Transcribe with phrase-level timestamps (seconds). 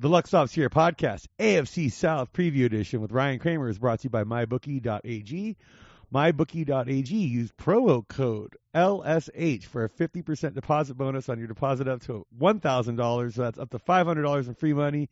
[0.00, 4.04] The Luck Stops Here podcast, AFC South Preview Edition with Ryan Kramer is brought to
[4.04, 5.58] you by MyBookie.ag.
[6.14, 7.14] MyBookie.ag.
[7.14, 13.34] Use promo code LSH for a 50% deposit bonus on your deposit up to $1,000.
[13.34, 15.10] So that's up to $500 in free money.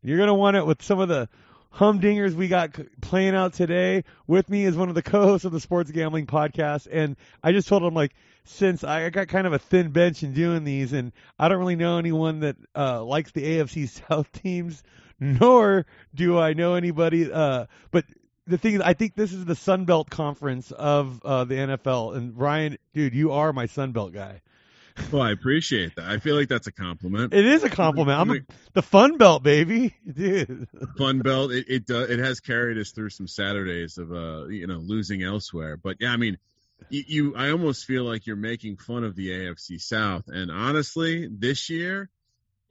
[0.00, 1.28] And you're going to want it with some of the
[1.74, 4.04] humdingers we got playing out today.
[4.26, 7.68] With me is one of the co-hosts of the Sports Gambling Podcast, and I just
[7.68, 8.12] told him like,
[8.44, 11.76] since I got kind of a thin bench in doing these, and I don't really
[11.76, 14.82] know anyone that uh, likes the AFC South teams,
[15.20, 17.30] nor do I know anybody.
[17.30, 18.04] Uh, but
[18.46, 22.16] the thing is, I think this is the Sun Belt Conference of uh, the NFL,
[22.16, 24.42] and Ryan, dude, you are my Sun Belt guy.
[25.10, 26.04] Well, I appreciate that.
[26.04, 27.34] I feel like that's a compliment.
[27.34, 28.18] It is a compliment.
[28.18, 28.40] I'm a,
[28.72, 30.68] the Fun Belt, baby, dude.
[30.98, 31.52] Fun Belt.
[31.52, 35.22] It it, uh, it has carried us through some Saturdays of uh you know losing
[35.22, 35.76] elsewhere.
[35.76, 36.38] But yeah, I mean,
[36.90, 40.24] you, you I almost feel like you're making fun of the AFC South.
[40.28, 42.10] And honestly, this year,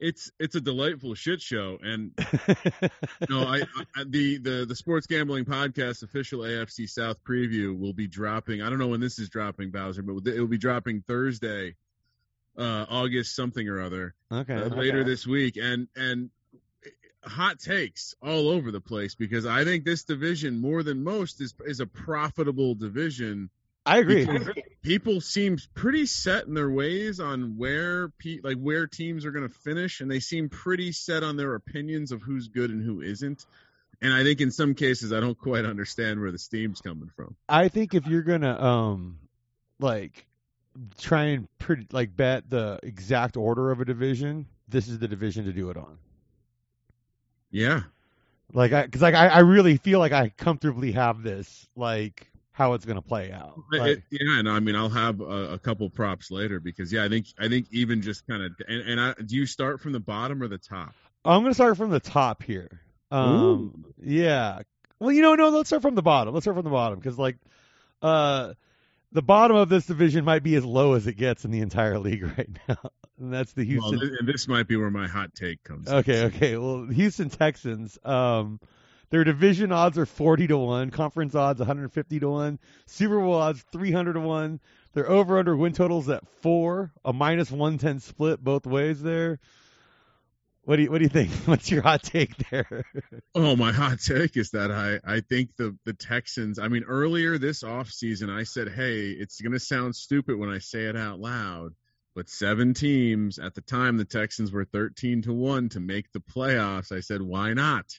[0.02, 1.78] it's it's a delightful shit show.
[1.80, 2.12] And
[3.30, 3.62] no, I,
[3.94, 8.62] I the the the Sports Gambling Podcast official AFC South preview will be dropping.
[8.62, 11.76] I don't know when this is dropping, Bowser, but it will be dropping Thursday
[12.56, 14.54] uh, August something or other okay.
[14.54, 16.30] uh, later this week, and and
[17.24, 21.54] hot takes all over the place because I think this division more than most is
[21.64, 23.50] is a profitable division.
[23.84, 24.28] I agree.
[24.82, 29.48] People seem pretty set in their ways on where pe- like where teams are going
[29.48, 33.00] to finish, and they seem pretty set on their opinions of who's good and who
[33.00, 33.44] isn't.
[34.00, 37.36] And I think in some cases, I don't quite understand where the steam's coming from.
[37.48, 39.18] I think if you're gonna um
[39.78, 40.26] like
[40.98, 45.44] try and pretty like bet the exact order of a division, this is the division
[45.46, 45.98] to do it on.
[47.50, 47.82] Yeah,
[48.52, 52.74] Like I, because like I, I really feel like I comfortably have this like how
[52.74, 53.62] it's gonna play out.
[53.76, 57.04] Like, it- yeah, and I mean, I'll have a, a couple props later because yeah,
[57.04, 59.92] I think I think even just kind of and, and I, do you start from
[59.92, 60.94] the bottom or the top?
[61.24, 62.80] I'm gonna start from the top here.
[63.10, 64.60] Um, yeah.
[64.98, 66.34] Well, you know, no, let's start from the bottom.
[66.34, 67.36] Let's start from the bottom because like,
[68.02, 68.54] uh,
[69.12, 71.98] the bottom of this division might be as low as it gets in the entire
[71.98, 74.00] league right now, and that's the Houston.
[74.00, 75.88] th- and this might be where my hot take comes.
[75.88, 75.94] in.
[75.94, 76.56] Okay, okay.
[76.56, 78.60] Well, Houston Texans, um,
[79.10, 83.18] their division odds are forty to one, conference odds one hundred fifty to one, Super
[83.20, 84.60] Bowl odds three hundred to one.
[84.94, 89.38] Their over under win totals at four, a minus one ten split both ways there.
[90.64, 91.30] What do you what do you think?
[91.46, 92.84] What's your hot take there?
[93.34, 96.58] Oh, my hot take is that I I think the the Texans.
[96.58, 100.84] I mean, earlier this offseason, I said, hey, it's gonna sound stupid when I say
[100.84, 101.74] it out loud,
[102.14, 106.20] but seven teams at the time, the Texans were thirteen to one to make the
[106.20, 106.92] playoffs.
[106.92, 107.98] I said, why not?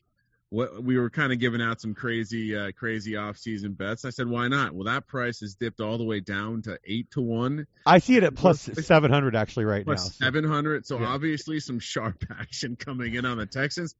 [0.53, 4.05] What we were kind of giving out some crazy uh, crazy offseason bets.
[4.05, 4.75] I said, why not?
[4.75, 7.65] Well, that price has dipped all the way down to eight to one.
[7.87, 9.93] I see it at plus seven hundred actually right now.
[9.93, 10.85] plus so- seven hundred.
[10.85, 11.07] So Yeah.
[11.07, 13.95] obviously some sharp action coming in on the Texans.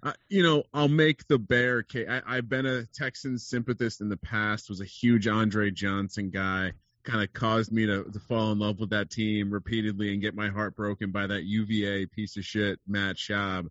[0.00, 2.06] Uh, you know, I'll make the bear case.
[2.08, 4.68] I, I've been a Texans sympathist in the past.
[4.68, 6.70] Was a huge Andre Johnson guy.
[7.02, 10.36] Kind of caused me to, to fall in love with that team repeatedly and get
[10.36, 13.70] my heart broken by that UVA piece of shit Matt Schaub.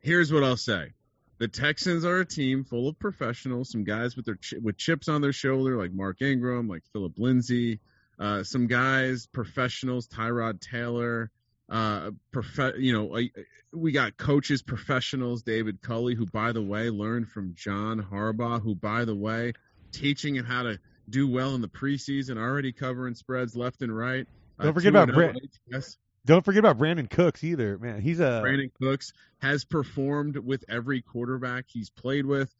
[0.00, 0.92] Here's what I'll say:
[1.38, 5.08] the Texans are a team full of professionals, some guys with their chi- with chips
[5.08, 7.80] on their shoulder, like Mark Ingram, like Phillip Lindsay,
[8.18, 11.30] uh, some guys, professionals, Tyrod Taylor,
[11.68, 13.34] uh, prof- you know, like,
[13.72, 18.74] we got coaches, professionals, David Culley, who, by the way, learned from John Harbaugh, who,
[18.74, 19.54] by the way,
[19.90, 20.78] teaching him how to
[21.08, 24.26] do well in the preseason, already covering spreads left and right.
[24.58, 25.36] Uh, Don't forget about 2-0 Brett-
[25.72, 25.98] ATS.
[26.26, 28.00] Don't forget about Brandin Cooks either, man.
[28.00, 32.54] He's a Brandin Cooks has performed with every quarterback he's played with.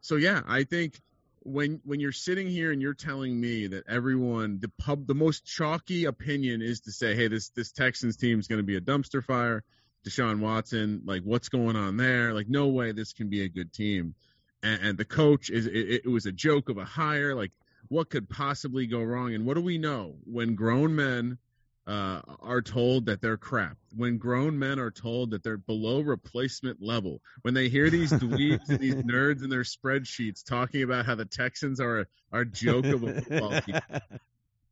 [0.00, 1.00] So yeah, I think
[1.44, 5.44] when when you're sitting here and you're telling me that everyone the pub the most
[5.44, 8.80] chalky opinion is to say, hey, this this Texans team is going to be a
[8.80, 9.62] dumpster fire.
[10.04, 12.34] Deshaun Watson, like what's going on there?
[12.34, 14.14] Like no way this can be a good team.
[14.62, 17.34] And, and the coach is it, it was a joke of a hire.
[17.34, 17.52] Like
[17.88, 19.34] what could possibly go wrong?
[19.34, 21.38] And what do we know when grown men
[21.86, 26.82] uh, are told that they're crap, when grown men are told that they're below replacement
[26.82, 31.14] level, when they hear these dweebs and these nerds in their spreadsheets talking about how
[31.14, 33.80] the Texans are a, are a joke of a football team,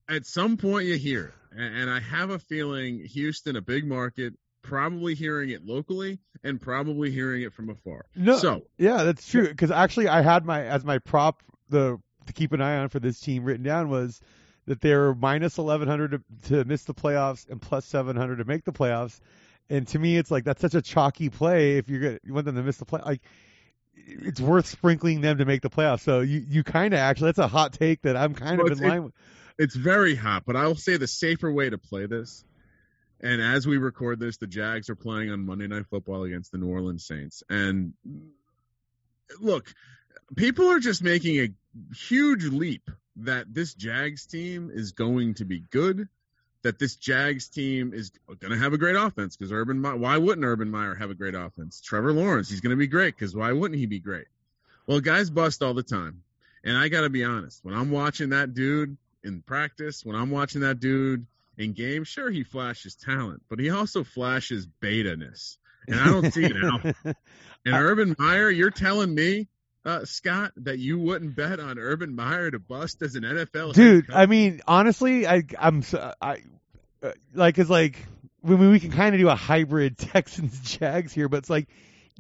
[0.08, 1.34] at some point you hear it.
[1.58, 6.60] And, and I have a feeling Houston, a big market, probably hearing it locally and
[6.60, 8.06] probably hearing it from afar.
[8.16, 9.48] No, So yeah, that's true.
[9.48, 13.00] Because actually, I had my as my prop the to keep an eye on for
[13.00, 14.20] this team written down was
[14.67, 18.44] that they're minus eleven hundred to, to miss the playoffs and plus seven hundred to
[18.44, 19.20] make the playoffs.
[19.70, 21.79] And to me, it's like that's such a chalky play.
[21.79, 23.23] If you're gonna you want them to miss the play, like
[23.94, 26.00] it's worth sprinkling them to make the playoffs.
[26.03, 28.73] So you you kind of actually that's a hot take that I'm kind Well, of
[28.73, 29.14] in line with.
[29.59, 32.44] it's very hot, but I'll say the safer way to play this
[33.20, 36.59] And as we record this, the Jags are playing on Monday Night Football against the
[36.59, 37.43] New Orleans Saints.
[37.49, 37.94] And
[39.41, 39.73] look,
[40.37, 41.49] people are just making a
[41.94, 46.09] huge leap that this Jags team is going to be good,
[46.62, 48.11] that this Jags team is
[48.41, 49.81] going to have a great offense because Urban.
[49.81, 51.81] Meyer, why wouldn't Urban Meyer have a great offense?
[51.81, 54.26] Trevor Lawrence, he's going to be great because why wouldn't he be great?
[54.87, 56.23] Well, guys bust all the time,
[56.64, 57.64] and I got to be honest.
[57.64, 61.26] When I'm watching that dude in practice, when I'm watching that dude
[61.59, 66.32] in game, sure he flashes talent, but he also flashes beta ness, and I don't
[66.32, 67.12] see it now.
[67.64, 69.47] And Urban Meyer, you're telling me
[69.84, 74.11] uh, Scott, that you wouldn't bet on Urban Meyer to bust as an NFL dude.
[74.12, 75.82] I mean, honestly, I I'm
[76.20, 76.43] I
[77.02, 77.96] uh, like it's like
[78.43, 81.69] mean, we can kind of do a hybrid Texans Jags here, but it's like,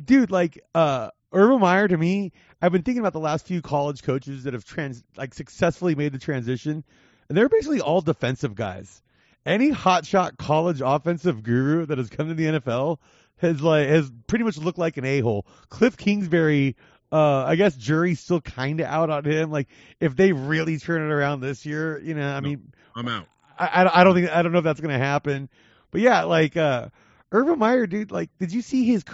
[0.02, 4.02] dude, like uh, Urban Meyer to me, I've been thinking about the last few college
[4.02, 6.84] coaches that have trans like successfully made the transition,
[7.28, 9.02] and they're basically all defensive guys.
[9.44, 12.98] Any hotshot college offensive guru that has come to the NFL
[13.38, 15.46] has like has pretty much looked like an a hole.
[15.68, 16.76] Cliff Kingsbury,
[17.12, 19.50] uh, I guess jury's still kind of out on him.
[19.50, 19.68] Like
[20.00, 23.26] if they really turn it around this year, you know, I no, mean, I'm out.
[23.58, 25.50] I, I, I don't think I don't know if that's gonna happen,
[25.90, 26.88] but yeah, like uh,
[27.30, 28.10] Urban Meyer, dude.
[28.10, 29.04] Like, did you see his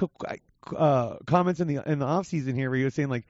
[0.76, 3.26] uh, comments in the in the off season here where he was saying like,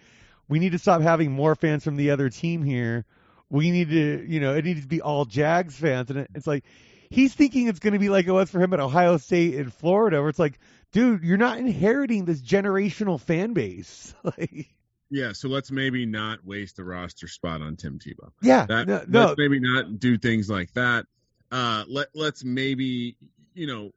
[0.49, 3.06] we need to stop having more fans from the other team here.
[3.50, 6.47] We need to, you know, it needs to be all Jags fans, and it, it's
[6.47, 6.64] like
[7.11, 9.73] he's thinking it's going to be like it was for him at Ohio State and
[9.73, 10.59] Florida, where it's like
[10.93, 14.14] dude, you're not inheriting this generational fan base.
[14.23, 14.69] like,
[15.11, 18.31] yeah, so let's maybe not waste a roster spot on Tim Tebow.
[18.43, 19.26] Yeah, that, no, no.
[19.26, 21.06] let's maybe not do things like that.
[21.50, 23.17] Uh, let let's maybe
[23.55, 23.90] you know,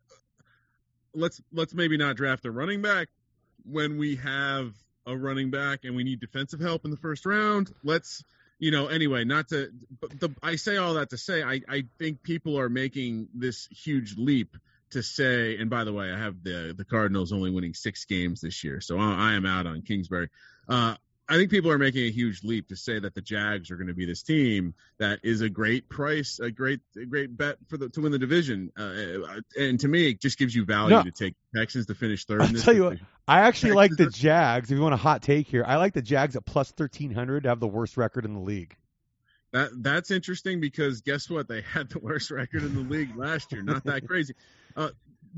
[1.13, 3.09] let's let's maybe not draft a running back
[3.69, 4.73] when we have
[5.05, 7.73] a running back and we need defensive help in the first round.
[7.83, 8.23] Let's
[8.61, 11.83] you know anyway not to but the, i say all that to say I, I
[11.97, 14.55] think people are making this huge leap
[14.91, 18.41] to say, and by the way, I have the the Cardinals only winning six games
[18.41, 20.29] this year, so I, I am out on Kingsbury.
[20.67, 20.95] Uh,
[21.31, 23.88] I think people are making a huge leap to say that the Jags are going
[23.88, 27.77] to be this team that is a great price, a great, a great bet for
[27.77, 28.69] the to win the division.
[28.77, 31.03] Uh, and to me, it just gives you value no.
[31.03, 32.41] to take Texans to finish third.
[32.41, 32.75] I'll tell division.
[32.75, 32.97] you what,
[33.29, 34.71] I actually Texans like the Jags.
[34.71, 37.43] If you want a hot take here, I like the Jags at plus thirteen hundred
[37.43, 38.75] to have the worst record in the league.
[39.53, 41.47] That that's interesting because guess what?
[41.47, 43.61] They had the worst record in the league last year.
[43.61, 44.33] Not that crazy.
[44.75, 44.89] Uh,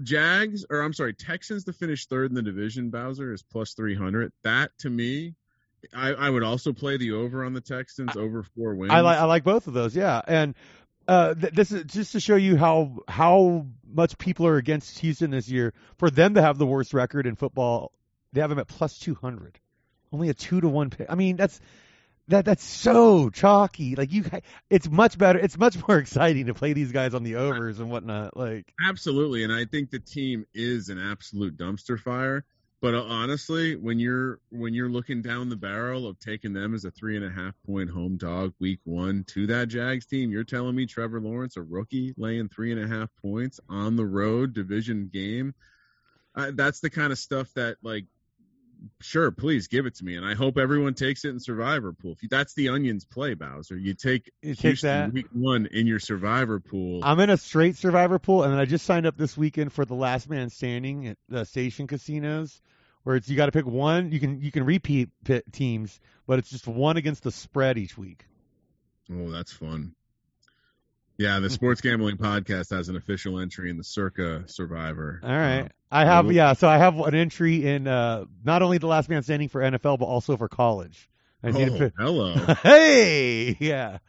[0.01, 4.31] Jags, or I'm sorry, Texans to finish third in the division, Bowser, is plus 300.
[4.43, 5.35] That, to me,
[5.93, 8.91] I, I would also play the over on the Texans, over four wins.
[8.91, 10.21] I like, I like both of those, yeah.
[10.25, 10.55] And
[11.07, 15.31] uh, th- this is just to show you how how much people are against Houston
[15.31, 15.73] this year.
[15.97, 17.91] For them to have the worst record in football,
[18.31, 19.59] they have them at plus 200.
[20.11, 21.07] Only a two to one pick.
[21.09, 21.59] I mean, that's
[22.29, 23.95] that that's so chalky.
[23.95, 24.25] Like you,
[24.69, 25.39] it's much better.
[25.39, 28.37] It's much more exciting to play these guys on the overs and whatnot.
[28.37, 32.45] Like absolutely, and I think the team is an absolute dumpster fire.
[32.83, 36.83] But uh, honestly, when you're when you're looking down the barrel of taking them as
[36.83, 40.43] a three and a half point home dog week one to that Jags team, you're
[40.43, 44.53] telling me Trevor Lawrence, a rookie, laying three and a half points on the road
[44.53, 45.53] division game.
[46.35, 48.05] Uh, that's the kind of stuff that like
[49.01, 52.13] sure, please give it to me, and I hope everyone takes it in Survivor pool.
[52.13, 53.77] If you, that's the Onions play, Bowser.
[53.77, 57.01] You take you take that week one in your Survivor pool.
[57.03, 59.85] I'm in a straight Survivor pool, and then I just signed up this weekend for
[59.85, 62.61] the Last Man Standing at the station casinos,
[63.03, 64.11] where it's you got to pick one.
[64.11, 65.09] You can you can repeat
[65.51, 68.25] teams, but it's just one against the spread each week.
[69.11, 69.95] Oh, that's fun.
[71.17, 75.19] Yeah, the Sports Gambling Podcast has an official entry in the Circa Survivor.
[75.23, 75.61] All right.
[75.61, 79.09] Uh, I have yeah, so I have an entry in uh, not only the last
[79.09, 81.07] man standing for NFL but also for college.
[81.43, 82.33] I oh, hello.
[82.63, 83.99] hey, yeah.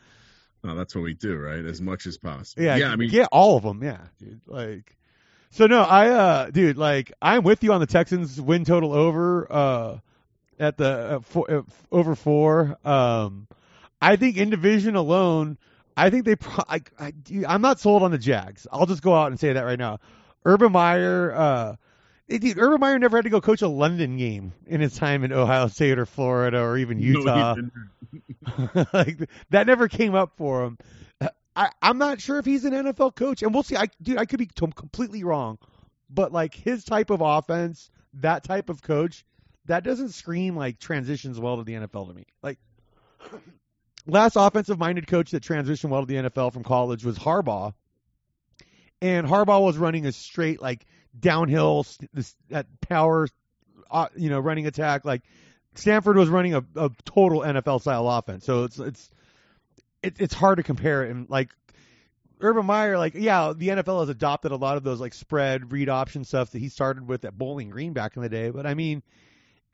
[0.62, 1.64] Oh, that's what we do, right?
[1.64, 2.62] As much as possible.
[2.62, 2.90] Yeah, yeah.
[2.90, 3.82] I mean, get all of them.
[3.82, 4.40] Yeah, dude.
[4.46, 4.96] Like,
[5.50, 9.46] so no, I, uh, dude, like, I'm with you on the Texans win total over,
[9.52, 9.98] uh,
[10.58, 12.78] at the uh, four, uh, over four.
[12.84, 13.46] Um,
[14.00, 15.58] I think in division alone,
[15.96, 16.36] I think they.
[16.36, 17.12] Pro- I, I,
[17.46, 18.66] I'm not sold on the Jags.
[18.70, 20.00] I'll just go out and say that right now.
[20.44, 21.76] Urban Meyer, uh,
[22.28, 25.32] dude, Urban Meyer never had to go coach a London game in his time in
[25.32, 27.54] Ohio State or Florida or even Utah.
[27.54, 30.78] No, like that never came up for him.
[31.56, 33.76] I, I'm not sure if he's an NFL coach, and we'll see.
[33.76, 35.58] I, dude, I could be completely wrong,
[36.10, 39.24] but like his type of offense, that type of coach,
[39.66, 42.26] that doesn't scream like transitions well to the NFL to me.
[42.42, 42.58] Like
[44.06, 47.74] last offensive minded coach that transitioned well to the NFL from college was Harbaugh,
[49.00, 50.86] and Harbaugh was running a straight like
[51.18, 53.28] downhill this that power,
[53.90, 55.04] uh, you know, running attack.
[55.04, 55.22] Like
[55.74, 58.44] Stanford was running a, a total NFL style offense.
[58.44, 59.10] So it's it's
[60.02, 61.02] it, it's hard to compare.
[61.02, 61.50] And like
[62.40, 65.88] Urban Meyer, like, yeah, the NFL has adopted a lot of those like spread read
[65.88, 68.50] option stuff that he started with at Bowling Green back in the day.
[68.50, 69.02] But I mean,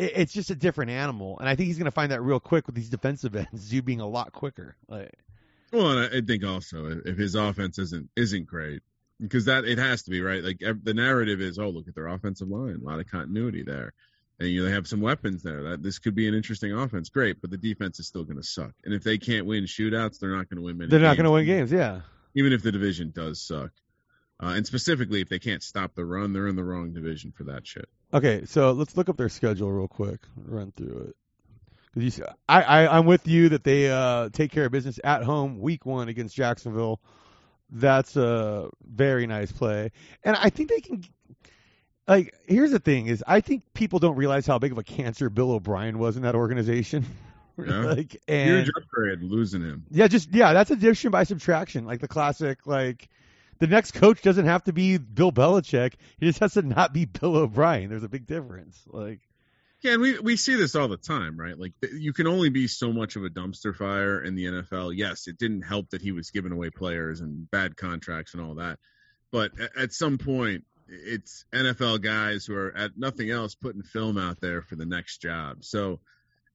[0.01, 2.41] it, it's just a different animal, and I think he's going to find that real
[2.41, 4.77] quick with these defensive ends, you being a lot quicker.
[4.89, 5.13] Like,
[5.73, 8.83] well, and I think also if his offense isn't isn't great,
[9.21, 10.43] because that it has to be right.
[10.43, 13.93] Like the narrative is, oh, look at their offensive line, a lot of continuity there,
[14.39, 15.63] and you know they have some weapons there.
[15.63, 18.43] That this could be an interesting offense, great, but the defense is still going to
[18.43, 18.73] suck.
[18.85, 20.91] And if they can't win shootouts, they're not going to win many.
[20.91, 22.01] They're not going to win games, yeah.
[22.35, 23.73] Even if the division does suck,
[24.43, 27.45] uh, and specifically if they can't stop the run, they're in the wrong division for
[27.45, 27.89] that shit.
[28.13, 30.21] Okay, so let's look up their schedule real quick.
[30.37, 31.17] Run through it.
[31.95, 35.01] Cause you, see, I, I, I'm with you that they uh, take care of business
[35.03, 37.01] at home, week one against Jacksonville.
[37.73, 39.91] That's a very nice play,
[40.25, 41.05] and I think they can.
[42.09, 45.31] Like, here's the thing: is I think people don't realize how big of a cancer
[45.31, 47.05] Bill O'Brien was in that organization.
[47.59, 47.81] Yeah.
[47.81, 49.85] like, and Huge upgrade losing him.
[49.91, 51.85] yeah, just yeah, that's addition by subtraction.
[51.85, 53.11] Like the classic, like
[53.61, 57.05] the next coach doesn't have to be Bill Belichick; he just has to not be
[57.05, 57.89] Bill O'Brien.
[57.89, 58.83] There's a big difference.
[58.87, 59.21] Like,
[59.83, 61.59] Yeah, and we we see this all the time, right?
[61.59, 64.97] Like you can only be so much of a dumpster fire in the NFL.
[64.97, 68.57] Yes, it didn't help that he was giving away players and bad contracts and all
[68.57, 68.79] that,
[69.31, 74.19] but at, at some point, it's NFL guys who are at nothing else putting film
[74.19, 75.65] out there for the next job.
[75.65, 76.01] So,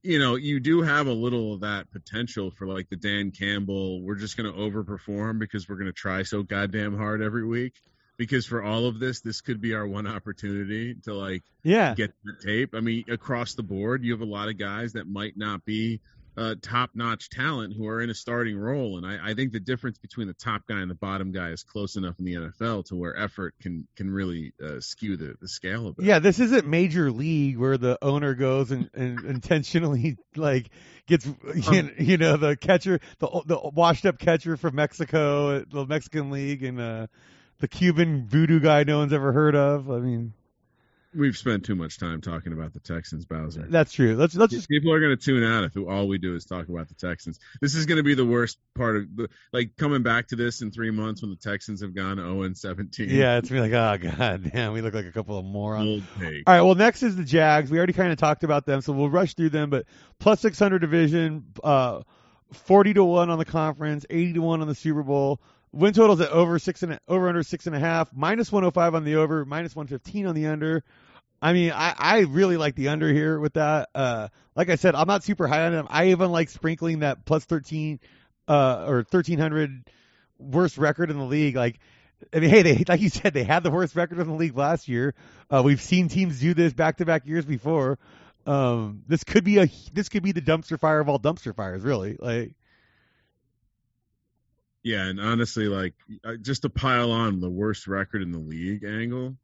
[0.05, 4.01] you know, you do have a little of that potential for like the Dan Campbell.
[4.01, 7.74] We're just going to overperform because we're going to try so goddamn hard every week.
[8.17, 12.13] Because for all of this, this could be our one opportunity to like yeah, get
[12.24, 12.74] the tape.
[12.74, 16.00] I mean, across the board, you have a lot of guys that might not be
[16.38, 19.98] uh, top-notch talent who are in a starting role, and I, I think the difference
[19.98, 22.96] between the top guy and the bottom guy is close enough in the NFL to
[22.96, 26.06] where effort can can really uh, skew the, the scale of it.
[26.06, 26.20] yeah.
[26.20, 30.70] This isn't major league where the owner goes and, and intentionally like
[31.08, 36.32] gets you, you know the catcher, the the washed up catcher from Mexico, the Mexican
[36.32, 37.08] league, and uh,
[37.60, 39.89] the Cuban voodoo guy no one's ever heard of.
[39.89, 40.34] I mean,
[41.15, 43.65] We've spent too much time talking about the Texans, Bowser.
[43.69, 44.15] that's true.
[44.15, 46.67] Let's let's just People are going to tune out if all we do is talk
[46.67, 47.39] about the Texans.
[47.62, 50.62] This is going to be the worst part of the like coming back to this
[50.62, 53.10] in three months when the Texans have gone 0 and 17.
[53.10, 56.03] yeah, it's be like oh god damn, we look like a couple of morons.
[56.22, 57.72] All right, well, next is the Jags.
[57.72, 59.69] We already kind of talked about them, so we'll rush through them.
[59.69, 59.86] But
[60.19, 62.01] plus 600 division, uh,
[62.51, 65.39] 40 to 1 on the conference, 80 to 1 on the Super Bowl.
[65.72, 69.03] Win totals at over six and over under six and a half, minus 105 on
[69.03, 70.86] the over, minus 115 on the under.
[71.45, 73.89] I mean, I, I really like the under here with that.
[73.93, 75.85] Uh, like I said, I'm not super high on them.
[75.91, 77.99] I even like sprinkling that plus 13
[78.47, 79.87] uh, or 1300
[80.39, 81.55] worst record in the league.
[81.55, 81.77] Like,
[82.33, 84.57] I mean, hey, they like you said, they had the worst record in the league
[84.57, 85.13] last year.
[85.47, 87.99] Uh, we've seen teams do this back to back years before.
[88.47, 91.83] Um, this could be a this could be the dumpster fire of all dumpster fires,
[91.83, 92.17] really.
[92.19, 92.55] Like,
[94.81, 98.83] Yeah, and honestly, like uh, just to pile on the worst record in the league
[98.83, 99.35] angle,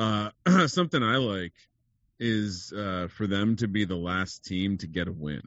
[0.00, 0.30] uh,
[0.68, 1.52] something I like
[2.18, 5.42] is uh, for them to be the last team to get a win.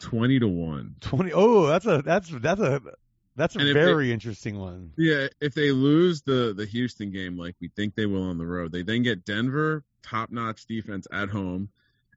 [0.00, 0.96] Twenty to one.
[1.00, 1.32] twenty.
[1.32, 2.82] Oh, that's a that's that's a
[3.34, 4.92] that's a And very interesting one.
[4.96, 8.46] Yeah, if they lose the the Houston game like we think they will on the
[8.46, 11.70] road, they then get Denver, top notch defense at home,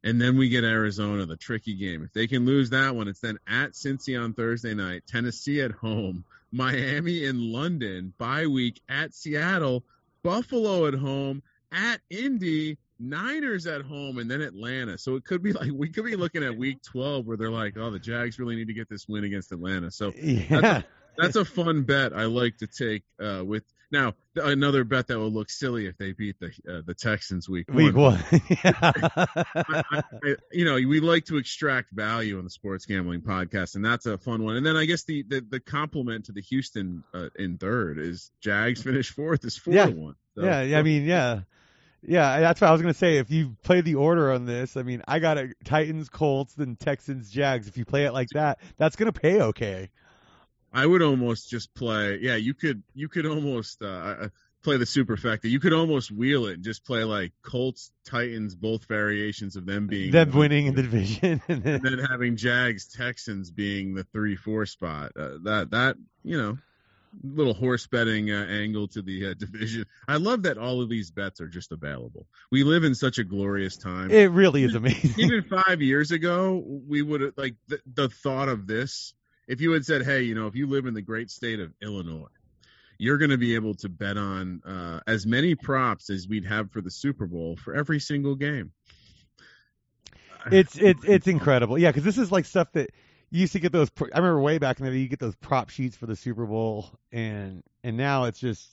[0.03, 2.03] and then we get Arizona, the tricky game.
[2.03, 5.71] If they can lose that one, it's then at Cincy on Thursday night, Tennessee at
[5.71, 9.83] home, Miami in London, bye week at Seattle,
[10.23, 14.97] Buffalo at home, at Indy, Niners at home, and then Atlanta.
[14.97, 17.77] So it could be like we could be looking at week twelve where they're like,
[17.77, 19.91] oh, the Jags really need to get this win against Atlanta.
[19.91, 20.81] So Yeah,
[21.17, 25.31] that's a fun bet I like to take uh, with now another bet that will
[25.31, 28.19] look silly if they beat the uh, the Texans week week one.
[28.19, 28.23] one.
[28.63, 28.73] yeah.
[28.83, 30.03] I, I,
[30.51, 34.17] you know, we like to extract value on the sports gambling podcast, and that's a
[34.19, 34.57] fun one.
[34.57, 38.31] And then I guess the the, the compliment to the Houston uh, in third is
[38.41, 39.87] Jags finish fourth is four Yeah.
[39.87, 40.15] to one.
[40.35, 41.41] So, yeah, yeah, I mean, yeah,
[42.01, 42.39] yeah.
[42.39, 43.17] That's what I was gonna say.
[43.17, 46.75] If you play the order on this, I mean, I got it: Titans, Colts, then
[46.75, 47.67] Texans, Jags.
[47.67, 49.89] If you play it like that, that's gonna pay okay.
[50.71, 52.19] I would almost just play.
[52.21, 54.29] Yeah, you could you could almost uh,
[54.63, 55.45] play the superfecta.
[55.45, 59.87] You could almost wheel it and just play like Colts, Titans, both variations of them
[59.87, 64.03] being Them winning in the division, and then, and then having Jags Texans being the
[64.03, 65.13] three four spot.
[65.17, 66.57] Uh, that that you know
[67.23, 69.85] little horse betting uh, angle to the uh, division.
[70.07, 72.27] I love that all of these bets are just available.
[72.51, 74.11] We live in such a glorious time.
[74.11, 75.13] it really is amazing.
[75.17, 79.13] Even five years ago, we would have like the, the thought of this.
[79.47, 81.73] If you had said, "Hey, you know, if you live in the great state of
[81.81, 82.27] Illinois."
[83.01, 86.69] You're going to be able to bet on uh, as many props as we'd have
[86.69, 88.73] for the Super Bowl for every single game.
[90.51, 91.77] it's it's it's incredible.
[91.79, 92.89] Yeah, because this is like stuff that
[93.31, 93.89] you used to get those.
[93.99, 96.45] I remember way back in the day, you get those prop sheets for the Super
[96.45, 98.67] Bowl, and and now it's just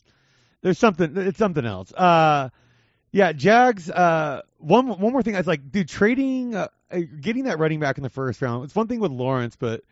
[0.62, 1.16] there's something.
[1.16, 1.92] It's something else.
[1.92, 2.50] Uh,
[3.12, 3.90] yeah, Jags.
[3.90, 5.34] Uh, one one more thing.
[5.34, 6.68] I was like, dude, trading, uh,
[7.20, 8.64] getting that running back in the first round.
[8.64, 9.82] It's one thing with Lawrence, but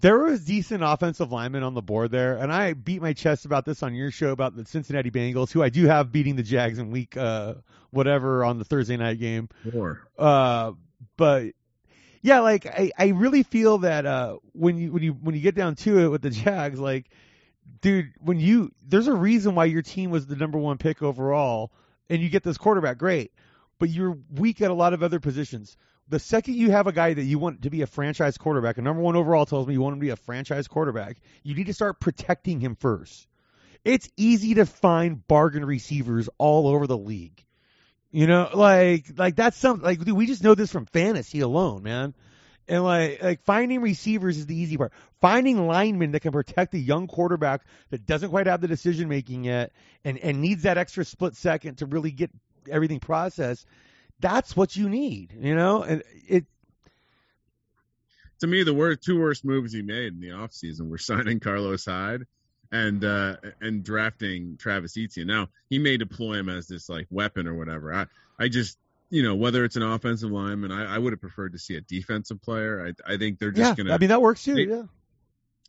[0.00, 3.64] there was decent offensive linemen on the board there, and I beat my chest about
[3.64, 6.78] this on your show about the Cincinnati Bengals, who I do have beating the Jags
[6.78, 7.54] in week uh
[7.90, 9.48] whatever on the Thursday night game.
[9.70, 10.00] Sure.
[10.18, 10.72] Uh,
[11.16, 11.52] but
[12.22, 15.54] yeah, like I, I really feel that uh when you when you when you get
[15.54, 17.10] down to it with the Jags, like
[17.80, 21.72] dude, when you there's a reason why your team was the number one pick overall,
[22.08, 23.32] and you get this quarterback, great,
[23.78, 25.76] but you're weak at a lot of other positions
[26.08, 28.82] the second you have a guy that you want to be a franchise quarterback, a
[28.82, 31.66] number one overall tells me you want him to be a franchise quarterback, you need
[31.66, 33.26] to start protecting him first.
[33.84, 37.44] It's easy to find bargain receivers all over the league.
[38.10, 41.82] You know, like like that's something like dude, we just know this from fantasy alone,
[41.82, 42.14] man.
[42.66, 44.92] And like like finding receivers is the easy part.
[45.20, 49.44] Finding linemen that can protect a young quarterback that doesn't quite have the decision making
[49.44, 49.72] yet
[50.04, 52.30] and and needs that extra split second to really get
[52.70, 53.66] everything processed
[54.20, 55.82] that's what you need, you know?
[55.82, 56.44] And it
[58.40, 61.84] to me the worst two worst moves he made in the offseason were signing Carlos
[61.84, 62.26] Hyde
[62.70, 65.26] and uh and drafting Travis Etienne.
[65.26, 67.92] Now, he may deploy him as this like weapon or whatever.
[67.94, 68.06] I
[68.38, 68.78] I just
[69.10, 71.80] you know, whether it's an offensive lineman, I, I would have preferred to see a
[71.80, 72.94] defensive player.
[73.06, 74.82] I I think they're just yeah, gonna I mean that works too, they, yeah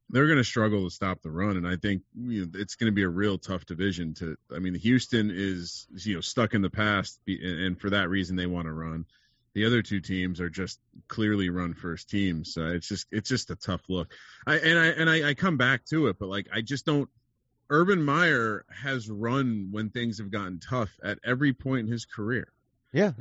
[0.09, 2.91] they're going to struggle to stop the run, and I think you know, it's going
[2.91, 4.13] to be a real tough division.
[4.15, 8.35] To I mean, Houston is you know stuck in the past, and for that reason
[8.35, 9.05] they want to run.
[9.53, 12.53] The other two teams are just clearly run first teams.
[12.53, 14.13] So it's just it's just a tough look.
[14.45, 17.09] I and I and I, I come back to it, but like I just don't.
[17.71, 22.51] Urban Meyer has run when things have gotten tough at every point in his career.
[22.91, 23.11] Yeah.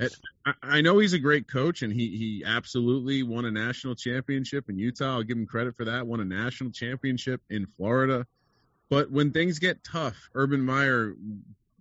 [0.62, 4.78] I know he's a great coach and he, he absolutely won a national championship in
[4.78, 5.16] Utah.
[5.16, 6.06] I'll give him credit for that.
[6.06, 8.26] Won a national championship in Florida.
[8.88, 11.14] But when things get tough, Urban Meyer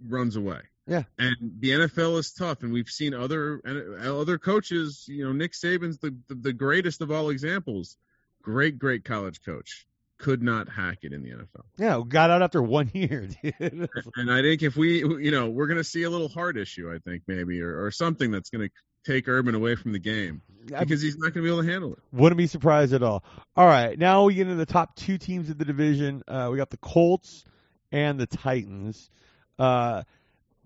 [0.06, 0.62] runs away.
[0.88, 1.04] Yeah.
[1.18, 3.62] And the NFL is tough and we've seen other
[4.02, 7.98] other coaches, you know, Nick Saban's the, the, the greatest of all examples.
[8.42, 9.86] Great, great college coach
[10.18, 11.64] could not hack it in the NFL.
[11.78, 13.90] Yeah, got out after one year, dude.
[14.16, 16.92] and I think if we, you know, we're going to see a little heart issue,
[16.92, 20.42] I think maybe, or, or something that's going to take Urban away from the game
[20.66, 22.00] because he's not going to be able to handle it.
[22.12, 23.24] Wouldn't be surprised at all.
[23.56, 26.24] All right, now we get into the top two teams of the division.
[26.28, 27.46] Uh, we got the Colts
[27.92, 29.10] and the Titans.
[29.58, 30.04] Uh,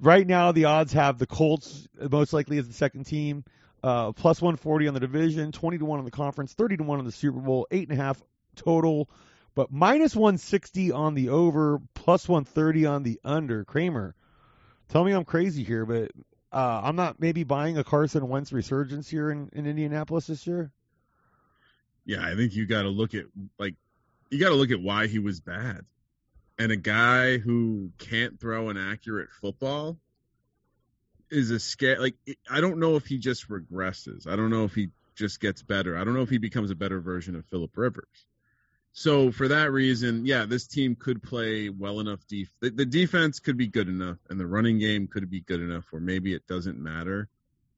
[0.01, 3.45] right now, the odds have the Colts most likely as the second team.
[3.83, 6.99] Uh, plus 140 on the division, 20 to 1 on the conference, 30 to 1
[6.99, 8.21] on the Super Bowl, 8.5
[8.55, 9.09] total
[9.55, 13.65] but minus 160 on the over, plus 130 on the under.
[13.65, 14.15] Kramer,
[14.89, 16.11] tell me I'm crazy here, but
[16.53, 20.71] uh, I'm not maybe buying a Carson Wentz resurgence here in, in Indianapolis this year.
[22.05, 23.25] Yeah, I think you got to look at
[23.59, 23.75] like
[24.29, 25.85] you got to look at why he was bad,
[26.57, 29.97] and a guy who can't throw an accurate football
[31.29, 31.99] is a scare.
[31.99, 32.15] Like
[32.49, 34.27] I don't know if he just regresses.
[34.27, 35.97] I don't know if he just gets better.
[35.97, 38.25] I don't know if he becomes a better version of Philip Rivers.
[38.93, 42.19] So for that reason, yeah, this team could play well enough.
[42.27, 45.61] Def- the, the, defense could be good enough, and the running game could be good
[45.61, 47.29] enough, or maybe it doesn't matter.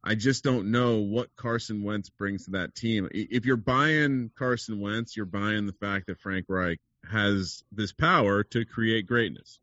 [0.03, 3.07] I just don't know what Carson Wentz brings to that team.
[3.11, 8.43] If you're buying Carson Wentz, you're buying the fact that Frank Reich has this power
[8.43, 9.59] to create greatness.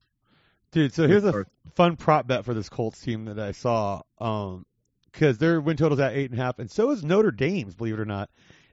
[0.73, 4.03] Dude, so here's a fun prop bet for this Colts team that I saw.
[4.19, 4.65] Um,
[5.11, 7.95] because their win total's at eight and a half, and so is Notre Dame's, believe
[7.95, 8.31] it or not.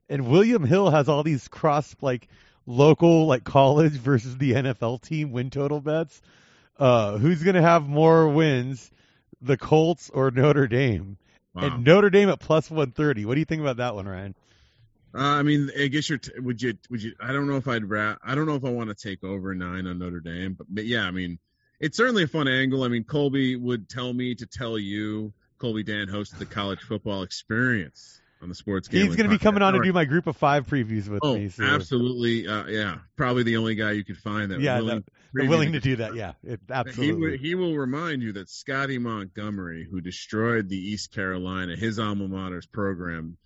[0.08, 2.28] And William Hill has all these cross like
[2.66, 6.22] local like college versus the NFL team win total bets.
[6.78, 8.92] Uh, who's going to have more wins,
[9.42, 11.18] the Colts or Notre Dame?
[11.56, 11.64] Wow.
[11.64, 13.26] And Notre Dame at plus 130.
[13.26, 14.36] What do you think about that one, Ryan?
[15.16, 16.20] Uh, I mean, I guess you're.
[16.20, 16.78] T- would you?
[16.90, 17.14] Would you?
[17.20, 17.90] I don't know if I'd.
[17.90, 20.68] Ra- I don't know if I want to take over nine on Notre Dame, but,
[20.70, 21.40] but yeah, I mean,
[21.80, 22.84] it's certainly a fun angle.
[22.84, 25.34] I mean, Colby would tell me to tell you.
[25.60, 29.06] Colby Dan hosted the college football experience on the sports game.
[29.06, 31.36] He's going to be coming on to do my group of five previews with oh,
[31.36, 31.50] me.
[31.50, 31.64] So.
[31.64, 35.74] Absolutely, uh, yeah, probably the only guy you could find that yeah, willing, that, willing
[35.74, 36.16] to do that.
[36.16, 37.38] Yeah, it, absolutely.
[37.38, 42.28] He, he, will remind you that Scottie Montgomery, who destroyed the East Carolina, his alma
[42.28, 43.38] mater's program,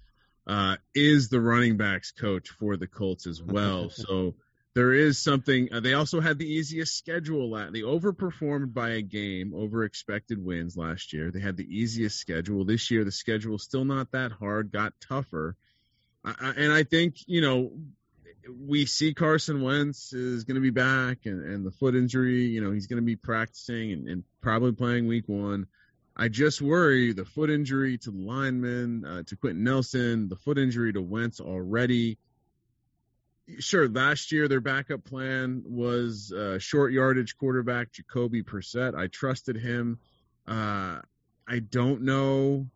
[0.48, 3.90] uh, is the running backs coach for the Colts as well.
[3.90, 4.36] so
[4.74, 5.70] there is something.
[5.72, 7.52] Uh, they also had the easiest schedule.
[7.72, 11.32] They overperformed by a game over expected wins last year.
[11.32, 12.66] They had the easiest schedule.
[12.66, 15.56] This year, the schedule still not that hard, got tougher.
[16.24, 17.72] I, and I think, you know,
[18.50, 22.62] we see Carson Wentz is going to be back and, and the foot injury, you
[22.62, 25.68] know, he's going to be practicing and, and, probably playing week one.
[26.16, 30.58] I just worry the foot injury to the lineman, uh, to Quenton Nelson, the foot
[30.58, 32.18] injury to Wentz already
[33.60, 38.96] sure, last year their backup plan was uh, short yardage quarterback Jacoby Brissett.
[38.96, 40.00] I trusted him.
[40.48, 41.00] Uh,
[41.48, 42.68] I don't know.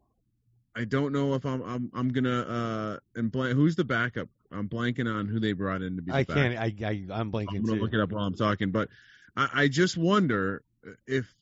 [0.76, 3.56] I don't know if I'm I'm I'm gonna uh and blank.
[3.56, 4.28] Who's the backup?
[4.52, 6.12] I'm blanking on who they brought in to be.
[6.12, 6.58] The I can't.
[6.58, 7.84] I, I I'm blanking I'm gonna too.
[7.84, 8.89] look it up while I'm talking, but
[9.38, 10.63] I, I just wonder
[11.08, 11.34] if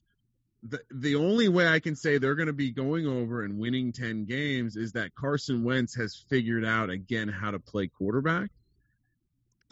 [0.68, 3.92] the the only way I can say they're going to be going over and winning
[3.92, 8.50] ten games is that Carson Wentz has figured out again how to play quarterback.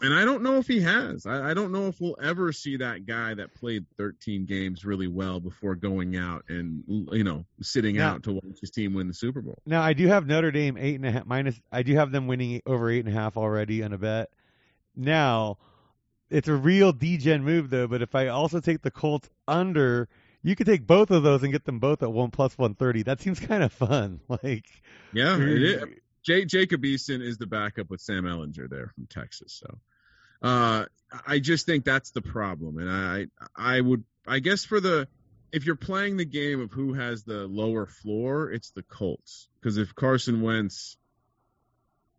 [0.00, 1.26] And I don't know if he has.
[1.26, 5.06] I, I don't know if we'll ever see that guy that played 13 games really
[5.06, 9.06] well before going out and you know sitting Now- out to watch his team win
[9.06, 9.58] the Super Bowl.
[9.64, 11.60] Now I do have Notre Dame eight and a half minus.
[11.70, 14.30] I do have them winning over eight and a half already on a bet.
[14.96, 15.58] Now
[16.30, 17.86] it's a real degen move though.
[17.86, 20.08] But if I also take the Colts under,
[20.42, 23.02] you could take both of those and get them both at one plus one thirty.
[23.02, 24.20] That seems kind of fun.
[24.28, 24.66] Like
[25.12, 25.84] Yeah, it is.
[26.22, 29.60] Jay Jacob Eason is the backup with Sam Ehlinger there from Texas.
[29.60, 29.78] So
[30.46, 30.86] uh,
[31.26, 32.78] I just think that's the problem.
[32.78, 33.26] And I
[33.56, 35.08] I would I guess for the
[35.52, 39.48] if you're playing the game of who has the lower floor, it's the Colts.
[39.60, 40.96] Because if Carson Wentz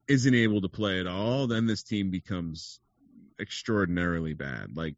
[0.08, 2.80] isn't able to play at all, then this team becomes
[3.40, 4.76] extraordinarily bad.
[4.76, 4.96] Like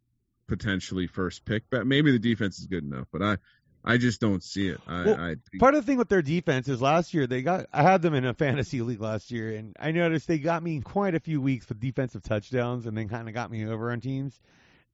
[0.48, 1.64] potentially first pick.
[1.70, 3.38] But maybe the defense is good enough, but I
[3.84, 4.82] I just don't see it.
[4.88, 7.68] I, Well, I part of the thing with their defense is last year they got
[7.72, 10.76] I had them in a fantasy league last year and I noticed they got me
[10.76, 13.92] in quite a few weeks with defensive touchdowns and then kind of got me over
[13.92, 14.40] on teams.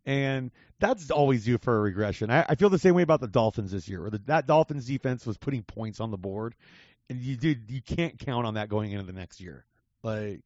[0.06, 2.32] And that's always due for a regression.
[2.32, 4.88] I, I feel the same way about the Dolphins this year, where the, that Dolphins
[4.88, 6.56] defense was putting points on the board,
[7.08, 9.64] and you did you can't count on that going into the next year.
[10.02, 10.42] Like,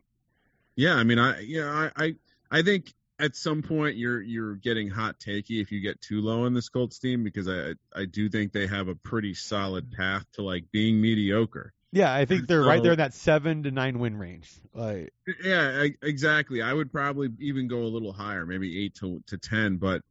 [0.75, 2.15] Yeah, I mean, I yeah, I I,
[2.51, 6.45] I think at some point you're you're getting hot takey if you get too low
[6.45, 10.25] on this Colts team because I I do think they have a pretty solid path
[10.33, 11.73] to like being mediocre.
[11.91, 14.51] yeah, I think they're right there in that seven to nine win range.
[14.73, 16.61] Like, Yeah, I, exactly.
[16.61, 19.77] I would probably even go a little higher, maybe eight to to ten.
[19.77, 20.01] But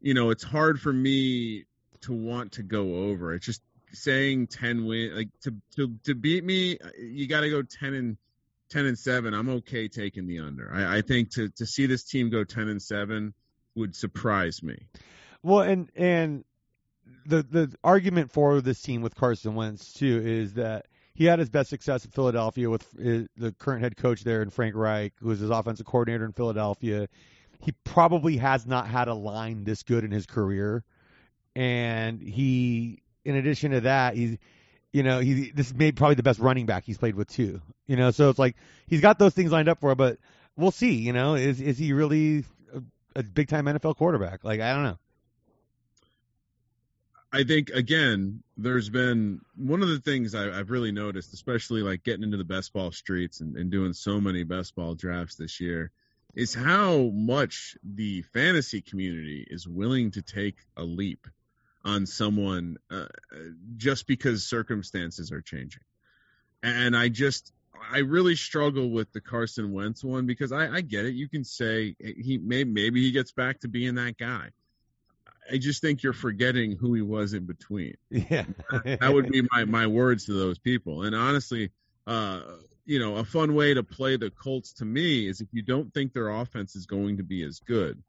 [0.00, 1.64] you know, it's hard for me
[2.02, 3.34] to want to go over.
[3.34, 7.50] It's just saying ten win like to to to beat me, uh, you got to
[7.50, 8.16] go ten and
[8.72, 9.34] ten and seven.
[9.34, 10.72] I'm okay taking the under.
[10.72, 13.34] I, I think to to see this team go ten and seven
[13.74, 14.86] would surprise me.
[15.42, 16.44] Well, and and
[17.26, 21.50] the the argument for this team with Carson Wentz too is that he had his
[21.50, 25.28] best success in Philadelphia with uh, the current head coach there, and Frank Reich, who
[25.28, 27.08] was his offensive coordinator in Philadelphia.
[27.60, 30.84] He probably has not had a line this good in his career,
[31.54, 34.38] and he, in addition to that, he's,
[34.92, 37.60] you know, he this is maybe probably the best running back he's played with too.
[37.86, 40.18] You know, so it's like he's got those things lined up for him, but
[40.56, 40.94] we'll see.
[40.94, 42.82] You know, is is he really a,
[43.16, 44.44] a big time NFL quarterback?
[44.44, 44.98] Like I don't know.
[47.32, 52.04] I think again, there's been one of the things I, I've really noticed, especially like
[52.04, 55.58] getting into the best ball streets and, and doing so many best ball drafts this
[55.58, 55.90] year,
[56.34, 61.26] is how much the fantasy community is willing to take a leap
[61.84, 63.06] on someone uh,
[63.76, 65.82] just because circumstances are changing.
[66.62, 67.52] And I just,
[67.92, 71.14] I really struggle with the Carson Wentz one because I, I get it.
[71.14, 74.50] You can say he may, maybe he gets back to being that guy.
[75.50, 77.96] I just think you're forgetting who he was in between.
[78.10, 78.44] Yeah,
[78.84, 81.02] That would be my, my words to those people.
[81.02, 81.72] And honestly,
[82.06, 82.40] uh,
[82.84, 85.92] you know, a fun way to play the Colts to me is if you don't
[85.92, 88.02] think their offense is going to be as good,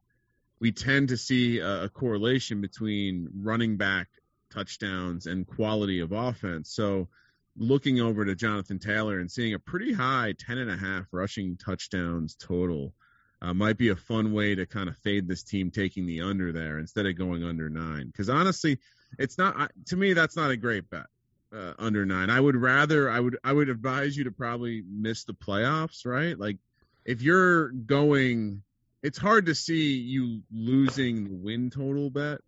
[0.64, 4.08] we tend to see a, a correlation between running back
[4.50, 6.72] touchdowns and quality of offense.
[6.74, 7.10] So
[7.58, 11.58] looking over to Jonathan Taylor and seeing a pretty high 10 and a half rushing
[11.58, 12.94] touchdowns total
[13.42, 16.54] uh, might be a fun way to kind of fade this team taking the under
[16.54, 18.08] there instead of going under nine.
[18.08, 18.80] Because honestly,
[19.20, 21.08] it's not to me that's not a great bet.
[21.54, 25.26] Uh, under nine, I would rather I would I would advise you to probably miss
[25.26, 26.40] the playoffs, right?
[26.40, 26.56] Like
[27.04, 28.64] if you're going,
[29.04, 32.40] it's hard to see you losing the win total bet.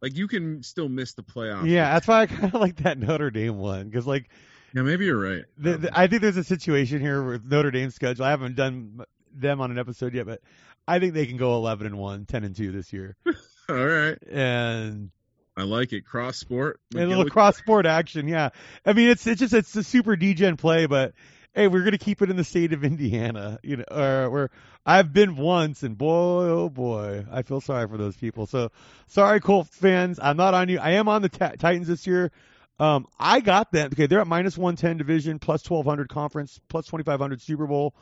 [0.00, 1.66] Like you can still miss the playoffs.
[1.66, 1.94] yeah.
[1.94, 4.28] That's why I kind of like that Notre Dame one because like
[4.74, 5.44] yeah, maybe you're right.
[5.56, 8.24] the, the, I think there's a situation here with Notre Dame's schedule.
[8.24, 9.00] I haven't done
[9.34, 10.40] them on an episode yet, but
[10.86, 13.16] I think they can go 11 and 1, 10 and 2 this year,
[13.68, 15.10] All right, and
[15.56, 16.04] I like it.
[16.04, 16.80] Cross sport.
[16.94, 18.28] a little cross sport action.
[18.28, 18.50] Yeah,
[18.86, 21.14] I mean it's it's just it's a super degen play, but
[21.58, 24.50] hey, we're gonna keep it in the state of Indiana, you know, or where
[24.86, 28.46] I've been once, and boy, oh boy, I feel sorry for those people.
[28.46, 28.70] So
[29.08, 30.78] sorry, Colts fans, I'm not on you.
[30.78, 32.30] I am on the ta- Titans this year.
[32.78, 33.90] Um, I got them.
[33.92, 37.92] Okay, they're at minus 110 division, plus 1200 conference, plus 2500 Super Bowl.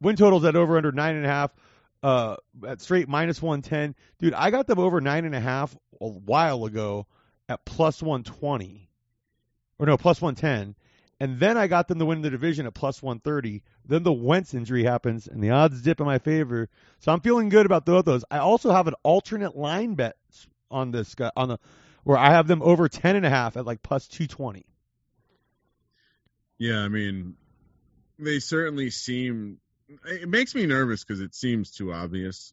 [0.00, 1.50] Win totals at over under nine and a half.
[2.02, 3.94] Uh, at straight minus 110.
[4.20, 7.06] Dude, I got them over nine and a half a while ago
[7.46, 8.88] at plus 120
[9.78, 10.76] or no, plus 110.
[11.22, 13.62] And then I got them to win the division at plus 130.
[13.86, 16.68] Then the Wentz injury happens, and the odds dip in my favor.
[16.98, 18.24] So I'm feeling good about both those.
[18.28, 20.16] I also have an alternate line bet
[20.68, 21.58] on this guy on the
[22.02, 24.66] where I have them over ten and a half at like plus 220.
[26.58, 27.36] Yeah, I mean,
[28.18, 29.58] they certainly seem.
[30.04, 32.52] It makes me nervous because it seems too obvious.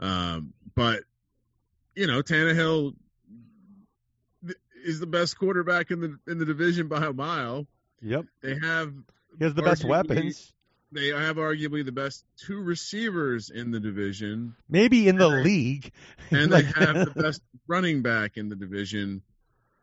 [0.00, 1.02] Um, but
[1.94, 2.94] you know, Tannehill
[4.86, 7.66] is the best quarterback in the in the division by a mile.
[8.02, 8.26] Yep.
[8.42, 8.92] They have
[9.38, 10.52] he has the best weapons.
[10.92, 14.56] They have arguably the best two receivers in the division.
[14.68, 15.92] Maybe in the and league.
[16.32, 19.22] And they have the best running back in the division.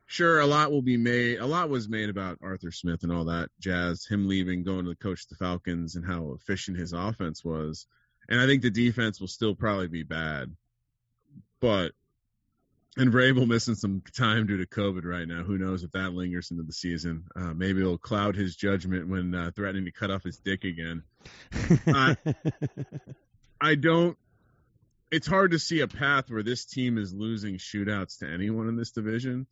[0.05, 1.39] Sure, a lot will be made.
[1.39, 4.05] A lot was made about Arthur Smith and all that jazz.
[4.05, 7.87] Him leaving, going to coach the Falcons, and how efficient his offense was.
[8.29, 10.55] And I think the defense will still probably be bad.
[11.59, 11.91] But
[12.97, 15.43] and Vrabel missing some time due to COVID right now.
[15.43, 17.25] Who knows if that lingers into the season?
[17.35, 21.03] Uh, maybe it'll cloud his judgment when uh, threatening to cut off his dick again.
[21.87, 22.15] Uh,
[23.61, 24.17] I don't.
[25.11, 28.75] It's hard to see a path where this team is losing shootouts to anyone in
[28.75, 29.47] this division.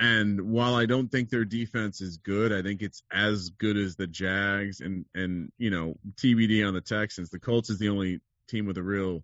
[0.00, 3.96] And while I don't think their defense is good, I think it's as good as
[3.96, 7.30] the Jags and and you know TBD on the Texans.
[7.30, 9.22] The Colts is the only team with a real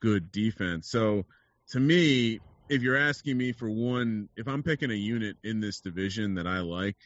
[0.00, 0.88] good defense.
[0.88, 1.26] So
[1.70, 5.80] to me, if you're asking me for one, if I'm picking a unit in this
[5.80, 6.96] division that I like,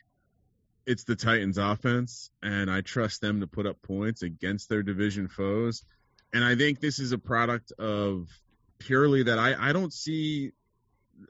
[0.86, 5.28] it's the Titans offense, and I trust them to put up points against their division
[5.28, 5.84] foes.
[6.32, 8.28] And I think this is a product of
[8.78, 10.52] purely that I, I don't see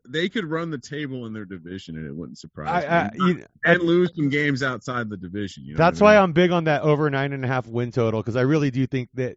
[0.08, 3.32] they could run the table in their division and it wouldn't surprise I, me.
[3.32, 5.64] You, and lose some games outside the division.
[5.64, 6.14] You know that's I mean?
[6.14, 8.70] why I'm big on that over nine and a half win total because I really
[8.70, 9.36] do think that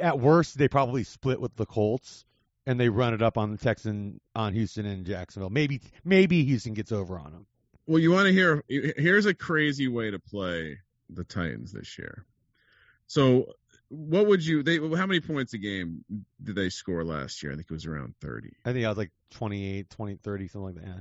[0.00, 2.24] at worst they probably split with the Colts
[2.66, 5.50] and they run it up on the Texan on Houston and Jacksonville.
[5.50, 7.46] Maybe maybe Houston gets over on them.
[7.86, 8.64] Well, you want to hear?
[8.68, 12.24] Here's a crazy way to play the Titans this year.
[13.06, 13.52] So,
[13.88, 14.62] what would you?
[14.62, 16.04] They how many points a game
[16.42, 17.52] did they score last year?
[17.52, 18.54] I think it was around thirty.
[18.64, 20.86] I think I was like 28, 20, 30, something like that.
[20.86, 21.00] Yeah.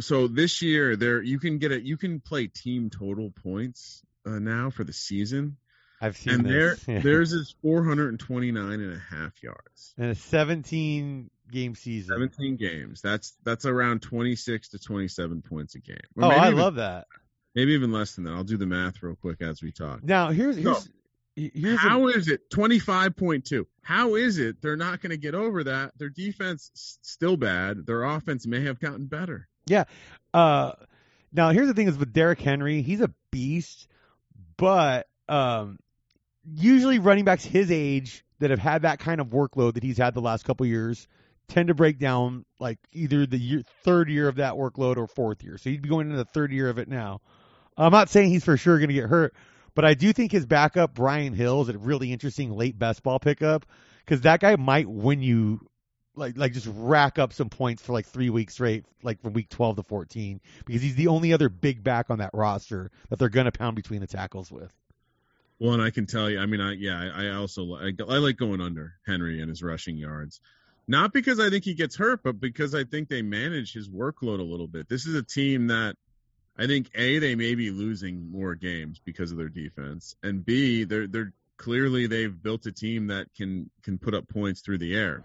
[0.00, 1.82] So this year, there you can get it.
[1.82, 5.56] You can play team total points uh, now for the season.
[6.02, 6.82] I've seen and this.
[6.82, 9.94] there, theirs is 429 and a half yards.
[9.96, 12.16] And a 17 game season.
[12.16, 13.00] 17 games.
[13.00, 15.96] That's that's around 26 to 27 points a game.
[16.16, 17.06] Or oh, I even, love that.
[17.54, 18.32] Maybe even less than that.
[18.32, 20.02] I'll do the math real quick as we talk.
[20.02, 20.90] Now, here's here's, so,
[21.36, 23.64] here's how a, is it 25.2?
[23.82, 25.96] How is it they're not going to get over that?
[25.96, 27.86] Their defense still bad.
[27.86, 29.46] Their offense may have gotten better.
[29.66, 29.84] Yeah.
[30.34, 30.72] Uh,
[31.32, 33.86] now here's the thing: is with Derrick Henry, he's a beast,
[34.56, 35.78] but um,
[36.44, 40.14] usually running backs his age that have had that kind of workload that he's had
[40.14, 41.06] the last couple years
[41.48, 45.42] tend to break down like either the year, third year of that workload or fourth
[45.42, 45.58] year.
[45.58, 47.20] So he'd be going into the third year of it now.
[47.76, 49.34] I'm not saying he's for sure going to get hurt,
[49.74, 53.18] but I do think his backup Brian Hill is a really interesting late best ball
[53.18, 53.66] pickup
[54.04, 55.60] because that guy might win you
[56.14, 59.48] like like just rack up some points for like three weeks straight, like from week
[59.48, 63.28] 12 to 14, because he's the only other big back on that roster that they're
[63.28, 64.74] going to pound between the tackles with.
[65.62, 68.36] Well, I can tell you, I mean, I yeah, I, I also I, I like
[68.36, 70.40] going under Henry and his rushing yards,
[70.88, 74.40] not because I think he gets hurt, but because I think they manage his workload
[74.40, 74.88] a little bit.
[74.88, 75.94] This is a team that
[76.58, 80.82] I think a they may be losing more games because of their defense, and b
[80.82, 84.96] they're they're clearly they've built a team that can can put up points through the
[84.96, 85.22] air.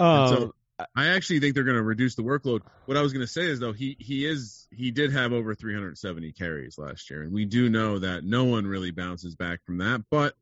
[0.00, 0.54] Um, so
[0.94, 2.60] I actually think they're going to reduce the workload.
[2.84, 5.54] What I was going to say is though he he is he did have over
[5.54, 9.78] 370 carries last year, and we do know that no one really bounces back from
[9.78, 10.04] that.
[10.10, 10.34] But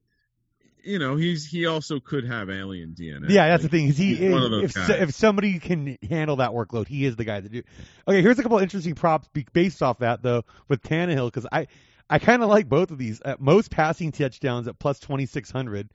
[0.83, 3.31] you know he's he also could have alien DNA.
[3.31, 3.89] Yeah, that's like, the thing.
[3.89, 7.63] Is he if, if somebody can handle that workload, he is the guy to do.
[8.09, 11.69] Okay, here's a couple interesting props based off that though with Tannehill because I
[12.11, 13.21] I kind of like both of these.
[13.21, 15.91] At most passing touchdowns at plus 2600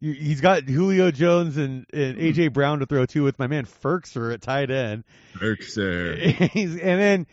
[0.00, 2.22] he's got Julio Jones and, and hmm.
[2.22, 5.04] AJ Brown to throw to with my man Firkser at tight end.
[5.34, 6.40] Firkser.
[6.54, 7.26] and then,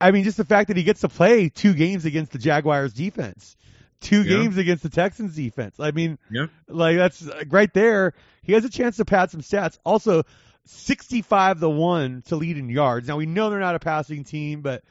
[0.00, 2.92] I mean, just the fact that he gets to play two games against the Jaguars
[2.92, 3.56] defense,
[4.00, 4.36] two yeah.
[4.36, 5.78] games against the Texans defense.
[5.78, 6.46] I mean, yeah.
[6.68, 8.14] like that's right there.
[8.42, 9.78] He has a chance to pad some stats.
[9.84, 10.22] Also,
[10.66, 13.08] 65 to 1 to lead in yards.
[13.08, 14.82] Now, we know they're not a passing team, but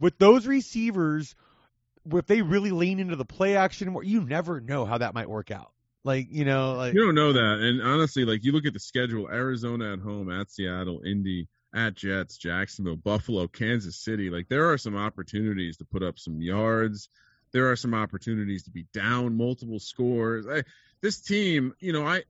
[0.00, 1.34] with those receivers,
[2.12, 5.28] if they really lean into the play action more, you never know how that might
[5.28, 5.73] work out.
[6.04, 7.58] Like you know, like you don't know that.
[7.60, 11.94] And honestly, like you look at the schedule: Arizona at home, at Seattle, Indy, at
[11.94, 14.28] Jets, Jacksonville, Buffalo, Kansas City.
[14.28, 17.08] Like there are some opportunities to put up some yards.
[17.52, 20.46] There are some opportunities to be down multiple scores.
[20.46, 20.64] I,
[21.00, 22.24] this team, you know, I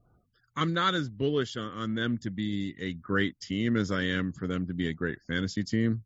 [0.55, 4.31] I'm not as bullish on, on, them to be a great team as I am
[4.31, 6.03] for them to be a great fantasy team.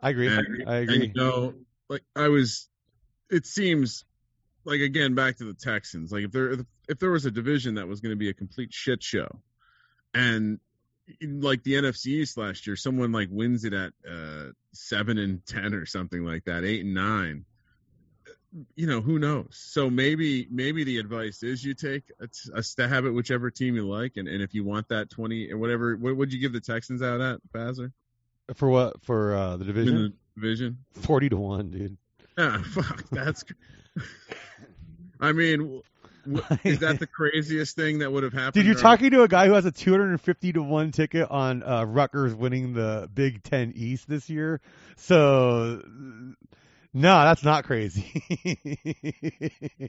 [0.00, 0.28] I agree.
[0.28, 0.94] And, I agree.
[0.94, 1.54] And, you know,
[1.90, 2.68] like I was
[3.30, 4.04] it seems
[4.64, 6.12] like again back to the Texans.
[6.12, 6.56] Like if there
[6.88, 9.40] if there was a division that was going to be a complete shit show,
[10.14, 10.60] and
[11.22, 15.74] like the NFC East last year, someone like wins it at uh, seven and ten
[15.74, 17.44] or something like that, eight and nine.
[18.76, 19.48] You know who knows?
[19.52, 23.88] So maybe maybe the advice is you take a, a stab at whichever team you
[23.88, 26.60] like, and, and if you want that twenty or whatever, what would you give the
[26.60, 27.92] Texans out at, Bazzer?
[28.54, 29.02] For what?
[29.04, 29.96] For uh, the division?
[29.96, 31.96] In the division, forty to one, dude.
[32.36, 33.44] Ah, fuck, that's.
[35.20, 35.82] I mean,
[36.64, 38.54] is that the craziest thing that would have happened?
[38.54, 41.84] Dude, you're talking to a guy who has a 250 to one ticket on uh,
[41.84, 44.60] Rutgers winning the Big Ten East this year.
[44.96, 45.82] So,
[46.94, 48.10] no, that's not crazy.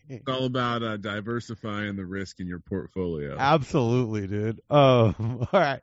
[0.10, 3.38] it's all about uh, diversifying the risk in your portfolio.
[3.38, 4.62] Absolutely, dude.
[4.70, 5.82] Um, all right.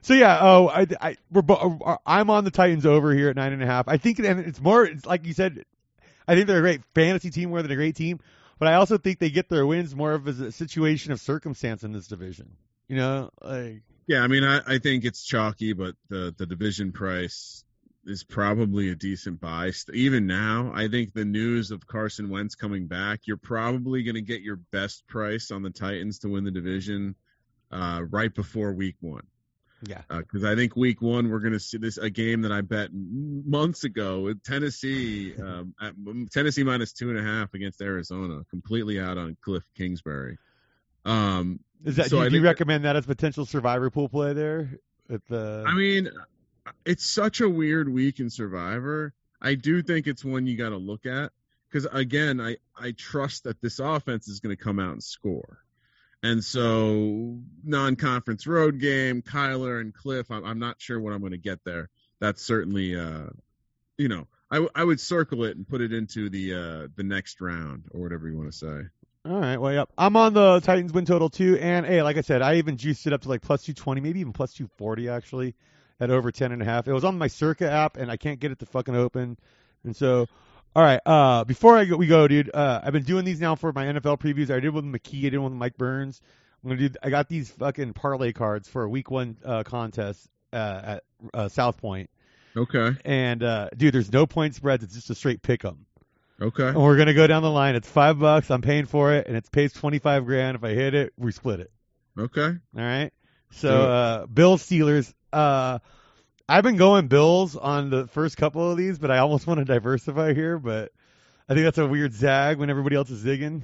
[0.00, 3.52] So yeah, oh, I, I, we're, uh, I'm on the Titans over here at nine
[3.52, 3.88] and a half.
[3.88, 5.64] I think, and it's more, it's like you said,
[6.28, 8.20] I think they're a great fantasy team more than a great team.
[8.58, 11.84] But I also think they get their wins more of as a situation of circumstance
[11.84, 12.56] in this division.
[12.88, 16.92] You know, like yeah, I mean, I, I think it's chalky, but the the division
[16.92, 17.64] price
[18.04, 19.70] is probably a decent buy.
[19.92, 24.22] Even now, I think the news of Carson Wentz coming back, you're probably going to
[24.22, 27.14] get your best price on the Titans to win the division
[27.70, 29.26] uh, right before Week One.
[29.82, 32.52] Yeah, because uh, I think Week One we're going to see this a game that
[32.52, 35.94] I bet months ago with Tennessee, um, at,
[36.32, 40.38] Tennessee minus two and a half against Arizona, completely out on Cliff Kingsbury.
[41.04, 44.78] Um, Is that so do, you, you recommend that as potential survivor pool play there?
[45.10, 45.64] At the...
[45.66, 46.10] I mean,
[46.84, 49.14] it's such a weird week in Survivor.
[49.40, 51.30] I do think it's one you got to look at
[51.70, 55.58] because again, I I trust that this offense is going to come out and score.
[56.22, 60.30] And so, non-conference road game, Kyler and Cliff.
[60.30, 61.90] I'm, I'm not sure what I'm going to get there.
[62.20, 63.28] That's certainly, uh,
[63.96, 67.04] you know, I, w- I would circle it and put it into the uh, the
[67.04, 68.88] next round or whatever you want to say.
[69.24, 69.88] All right, well.
[69.98, 73.06] I'm on the Titans win total too, and hey, like I said, I even juiced
[73.06, 75.54] it up to like plus 220, maybe even plus 240 actually,
[76.00, 76.88] at over 10 and a half.
[76.88, 79.36] It was on my Circa app, and I can't get it to fucking open,
[79.84, 80.28] and so
[80.76, 81.00] all right.
[81.04, 82.50] Uh, before I go, we go, dude.
[82.52, 84.50] Uh, I've been doing these now for my NFL previews.
[84.50, 85.26] I did one with McKee.
[85.26, 86.20] I did one with Mike Burns.
[86.62, 86.94] I'm gonna do.
[87.02, 91.48] I got these fucking parlay cards for a week one uh, contest uh, at uh,
[91.48, 92.10] South Point.
[92.56, 92.92] Okay.
[93.04, 94.82] And uh, dude, there's no point spreads.
[94.82, 95.86] It's just a straight pick 'em.
[96.40, 96.68] Okay.
[96.68, 97.74] And we're gonna go down the line.
[97.74, 98.50] It's five bucks.
[98.50, 100.56] I'm paying for it, and it pays twenty five grand.
[100.56, 101.70] If I hit it, we split it.
[102.18, 102.46] Okay.
[102.46, 103.12] All right.
[103.52, 105.12] So uh, Bill Steelers.
[106.48, 109.64] I've been going Bills on the first couple of these, but I almost want to
[109.64, 110.58] diversify here.
[110.58, 110.92] But
[111.48, 113.62] I think that's a weird zag when everybody else is zigging.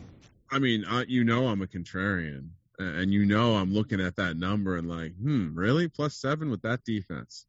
[0.51, 4.37] I mean, uh, you know, I'm a contrarian, and you know, I'm looking at that
[4.37, 7.47] number and like, hmm, really plus seven with that defense.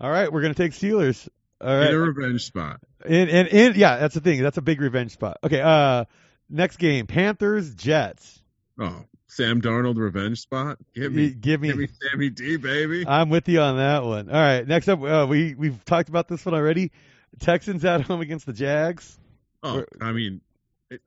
[0.00, 1.28] All right, we're gonna take Steelers.
[1.60, 2.80] All right, in a revenge spot.
[3.06, 4.42] And and, and yeah, that's the thing.
[4.42, 5.38] That's a big revenge spot.
[5.44, 6.06] Okay, uh,
[6.50, 8.42] next game, Panthers Jets.
[8.80, 10.76] Oh, Sam Darnold revenge spot.
[10.94, 13.06] Give me, give me, give me Sammy D, baby.
[13.06, 14.28] I'm with you on that one.
[14.28, 16.92] All right, next up, uh, we we've talked about this one already.
[17.38, 19.18] Texans at home against the Jags.
[19.62, 20.42] Oh, I mean,
[20.90, 21.00] it,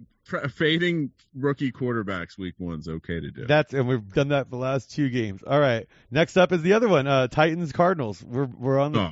[0.50, 3.46] fading rookie quarterbacks week one's okay to do.
[3.46, 5.44] That's and we've done that the last two games.
[5.46, 8.24] All right, next up is the other one, uh, Titans Cardinals.
[8.24, 9.00] We're we're on the.
[9.02, 9.12] Oh.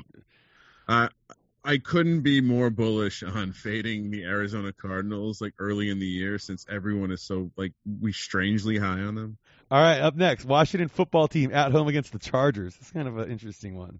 [0.87, 1.09] Uh,
[1.65, 6.37] I couldn't be more bullish on fading the Arizona Cardinals like early in the year
[6.37, 9.37] since everyone is so like we strangely high on them.
[9.71, 12.75] All right, up next, Washington football team at home against the Chargers.
[12.79, 13.99] It's kind of an interesting one.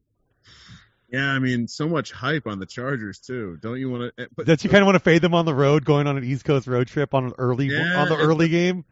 [1.09, 3.57] Yeah, I mean, so much hype on the Chargers too.
[3.61, 4.23] Don't you want to?
[4.23, 6.17] Eh, but Don't you kind of want to fade them on the road, going on
[6.17, 8.83] an East Coast road trip on an early yeah, on the early game?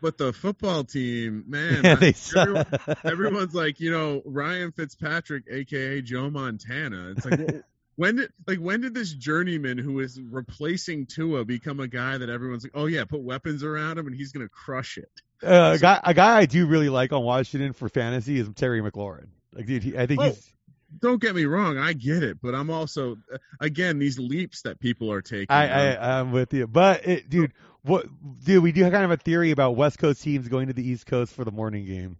[0.00, 2.66] But the football team, man, yeah, they everyone,
[3.04, 7.14] everyone's like, you know, Ryan Fitzpatrick, aka Joe Montana.
[7.16, 7.40] It's like,
[8.00, 12.30] when did like when did this journeyman who is replacing Tua become a guy that
[12.30, 15.10] everyone's like, oh yeah, put weapons around him and he's gonna crush it?
[15.42, 18.80] Uh, a guy, a guy I do really like on Washington for fantasy is Terry
[18.80, 19.26] McLaurin.
[19.52, 20.50] Like, dude, he, I think oh, he's.
[20.98, 23.18] Don't get me wrong, I get it, but I'm also
[23.60, 25.48] again these leaps that people are taking.
[25.50, 28.06] I, I I'm with you, but it, dude, what,
[28.42, 30.88] dude, we do have kind of a theory about West Coast teams going to the
[30.88, 32.16] East Coast for the morning game.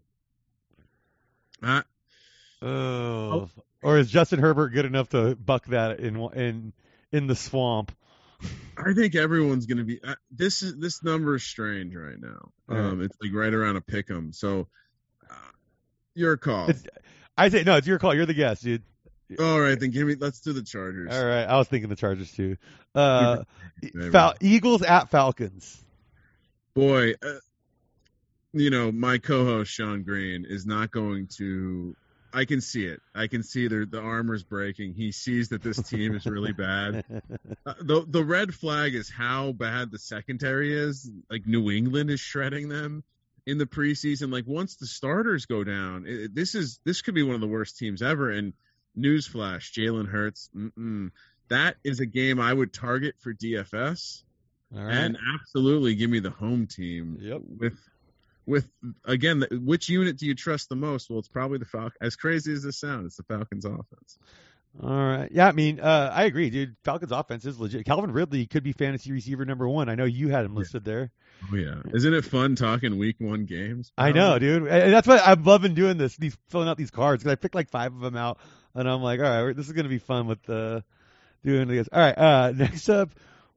[1.63, 1.85] Uh, or
[4.01, 6.73] is Justin Herbert good enough to buck that in in
[7.13, 7.93] in the swamp?
[8.77, 10.01] I think everyone's going to be.
[10.03, 12.51] Uh, this is this number is strange right now.
[12.69, 14.33] Um, it's like right around a pick 'em.
[14.33, 14.69] So,
[15.31, 15.35] uh,
[16.15, 16.71] your call.
[16.71, 16.83] It's,
[17.37, 17.77] I say no.
[17.77, 18.15] It's your call.
[18.15, 18.83] You're the guest, dude.
[19.39, 20.17] All right, then give me.
[20.19, 21.15] Let's do the Chargers.
[21.15, 22.57] All right, I was thinking the Chargers too.
[22.95, 23.45] Uh,
[24.11, 25.81] Fal- Eagles at Falcons.
[26.75, 27.35] Boy, uh,
[28.53, 31.95] you know my co-host Sean Green is not going to
[32.33, 33.01] I can see it.
[33.15, 34.95] I can see the the armor's breaking.
[34.95, 37.05] He sees that this team is really bad.
[37.67, 41.11] Uh, the the red flag is how bad the secondary is.
[41.29, 43.05] Like New England is shredding them
[43.47, 44.33] in the preseason.
[44.33, 47.47] Like once the starters go down, it, this is this could be one of the
[47.47, 48.31] worst teams ever.
[48.31, 48.55] And
[48.99, 50.49] newsflash, Jalen Hurts,
[51.49, 54.23] that is a game I would target for DFS.
[54.75, 57.41] And absolutely give me the home team Yep.
[57.59, 57.79] with
[58.47, 58.69] with
[59.05, 62.53] again which unit do you trust the most well it's probably the falcon as crazy
[62.53, 64.19] as this sounds it's the falcons offense
[64.81, 65.29] All right.
[65.33, 66.77] Yeah, I mean, uh, I agree, dude.
[66.85, 67.85] Falcons offense is legit.
[67.85, 69.89] Calvin Ridley could be fantasy receiver number one.
[69.89, 71.11] I know you had him listed there.
[71.53, 74.69] oh yeah isn't it fun talking week one games I know, dude.
[74.69, 76.17] And that's why I'm loving doing this.
[76.17, 78.39] These filling out these cards because I picked like five of them out,
[78.75, 80.81] and I'm like, all right, this is gonna be fun with the uh,
[81.45, 81.89] doing this.
[81.93, 82.17] All right.
[82.17, 83.11] Uh, next up,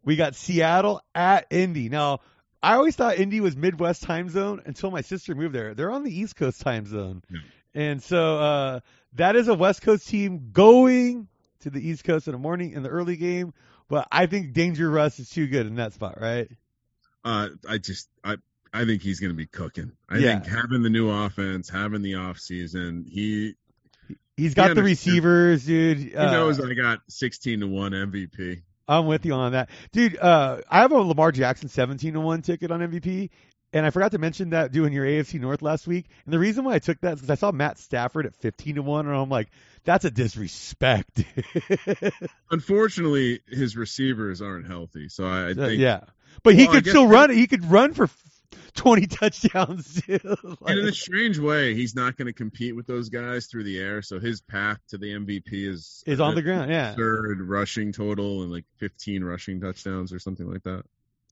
[0.04, 1.90] we got Seattle at Indy.
[1.90, 2.22] Now,
[2.64, 5.74] I always thought Indy was Midwest time zone until my sister moved there.
[5.74, 7.40] They're on the East Coast time zone, Yeah.
[7.76, 8.80] and so uh,
[9.16, 11.28] that is a West Coast team going
[11.60, 13.54] to the East Coast in the morning in the early game.
[13.90, 16.50] But I think Danger Russ is too good in that spot, right?
[17.26, 18.36] uh i just i
[18.74, 20.40] i think he's going to be cooking i Yeah.
[20.42, 23.54] think having the new offense having the off season he
[24.36, 26.00] He's got the receivers, dude.
[26.00, 30.18] he Uh, knows i got 16 to 1 mvp I'm with you on that, dude.
[30.18, 33.30] Uh, I have a Lamar Jackson 17 to one ticket on MVP,
[33.72, 36.06] and I forgot to mention that doing your AFC North last week.
[36.26, 38.76] And the reason why I took that is because I saw Matt Stafford at 15
[38.76, 39.50] to one, and I'm like,
[39.86, 41.24] that's a disrespect.
[42.52, 46.02] unfortunately his receivers aren't healthy so i, I think yeah,
[46.44, 47.30] but he Well, could still run.
[47.32, 48.08] He could run for
[48.76, 50.02] 20 touchdowns.
[50.02, 50.38] Too.
[50.66, 53.80] And in a strange way, he's not going to compete with those guys through the
[53.80, 54.02] air.
[54.02, 56.72] So his path to the MVP is is on the ground.
[56.72, 56.96] Yeah.
[56.96, 60.84] third rushing total and like 15 rushing touchdowns or something like that.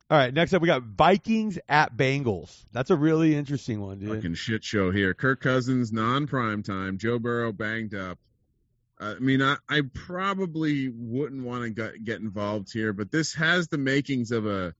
[0.09, 0.33] All right.
[0.33, 2.65] Next up, we got Vikings at Bengals.
[2.73, 4.15] That's a really interesting one, dude.
[4.15, 5.13] Fucking shit show here.
[5.13, 6.97] Kirk Cousins non prime time.
[6.97, 8.19] Joe Burrow banged up.
[8.99, 13.79] I mean, I, I probably wouldn't want to get involved here, but this has the
[13.79, 14.75] makings of a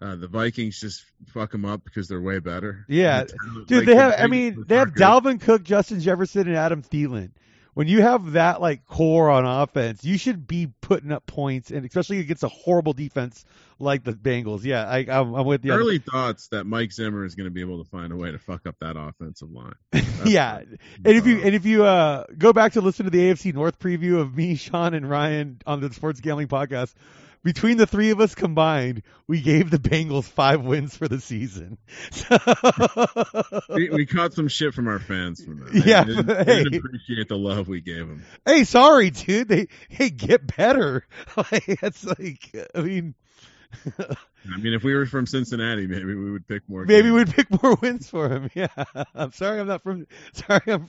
[0.00, 2.84] uh, the Vikings just fuck them up because they're way better.
[2.88, 4.14] Yeah, Dude, like, they the have.
[4.18, 5.02] I mean, they have good.
[5.02, 7.30] Dalvin Cook, Justin Jefferson, and Adam Thielen.
[7.72, 11.84] When you have that like core on offense, you should be putting up points, and
[11.84, 13.44] especially against a horrible defense
[13.78, 14.64] like the Bengals.
[14.64, 15.72] Yeah, I, I'm, I'm with you.
[15.72, 18.38] Early thoughts that Mike Zimmer is going to be able to find a way to
[18.38, 19.74] fuck up that offensive line.
[20.24, 23.54] Yeah, and if you and if you uh, go back to listen to the AFC
[23.54, 26.94] North preview of me, Sean, and Ryan on the Sports Gambling Podcast,
[27.46, 31.78] between the three of us combined, we gave the Bengals five wins for the season.
[33.68, 35.86] we, we caught some shit from our fans from that.
[35.86, 38.24] Yeah, they didn't, but they didn't appreciate the love we gave them.
[38.44, 39.46] hey, sorry, dude.
[39.46, 41.06] They hey, get better.
[41.36, 43.14] Like it's like I mean,
[43.98, 46.84] I mean, if we were from Cincinnati, maybe we would pick more.
[46.84, 47.14] maybe games.
[47.14, 48.50] we'd pick more wins for him.
[48.54, 48.68] Yeah,
[49.14, 50.06] I'm sorry, I'm not from.
[50.32, 50.88] Sorry, I'm.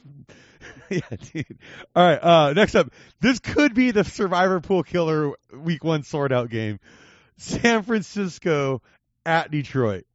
[0.89, 1.01] Yeah,
[1.33, 1.59] dude.
[1.95, 2.21] All right.
[2.21, 6.79] Uh, next up, this could be the Survivor Pool Killer Week One sort out game.
[7.37, 8.81] San Francisco
[9.25, 10.05] at Detroit.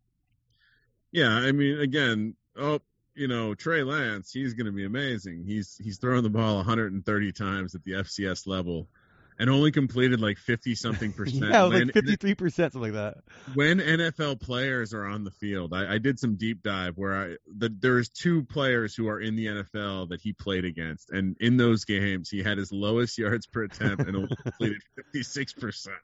[1.13, 2.81] Yeah, I mean, again, oh,
[3.15, 5.45] you know, Trey Lance, he's going to be amazing.
[5.47, 8.89] He's he's throwing the ball 130 times at the FCS level,
[9.39, 11.51] and only completed like 50 something percent.
[11.51, 13.23] Yeah, like 53 percent, something like that.
[13.55, 17.37] when NFL players are on the field, I, I did some deep dive where I
[17.47, 21.57] the, there's two players who are in the NFL that he played against, and in
[21.57, 25.97] those games he had his lowest yards per attempt and only completed 56 percent.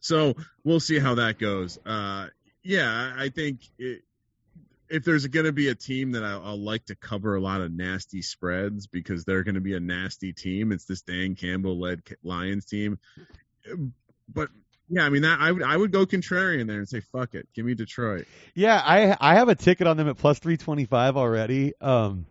[0.00, 1.78] So we'll see how that goes.
[1.84, 2.28] Uh,
[2.62, 4.02] yeah, I I think it,
[4.90, 7.60] if there's going to be a team that I, I'll like to cover a lot
[7.60, 11.78] of nasty spreads because they're going to be a nasty team, it's this Dan Campbell
[11.78, 12.98] led Lions team.
[14.32, 14.48] But
[14.88, 17.48] yeah, I mean that I would I would go contrarian there and say fuck it,
[17.54, 18.26] give me Detroit.
[18.54, 21.74] Yeah, I I have a ticket on them at plus 325 already.
[21.80, 22.26] Um,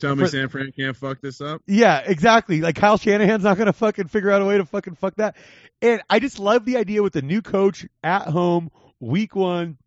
[0.00, 1.62] Tell me For- San Fran can't fuck this up.
[1.66, 2.60] Yeah, exactly.
[2.60, 5.36] Like Kyle Shanahan's not going to fucking figure out a way to fucking fuck that.
[5.80, 9.78] And I just love the idea with the new coach at home, week one,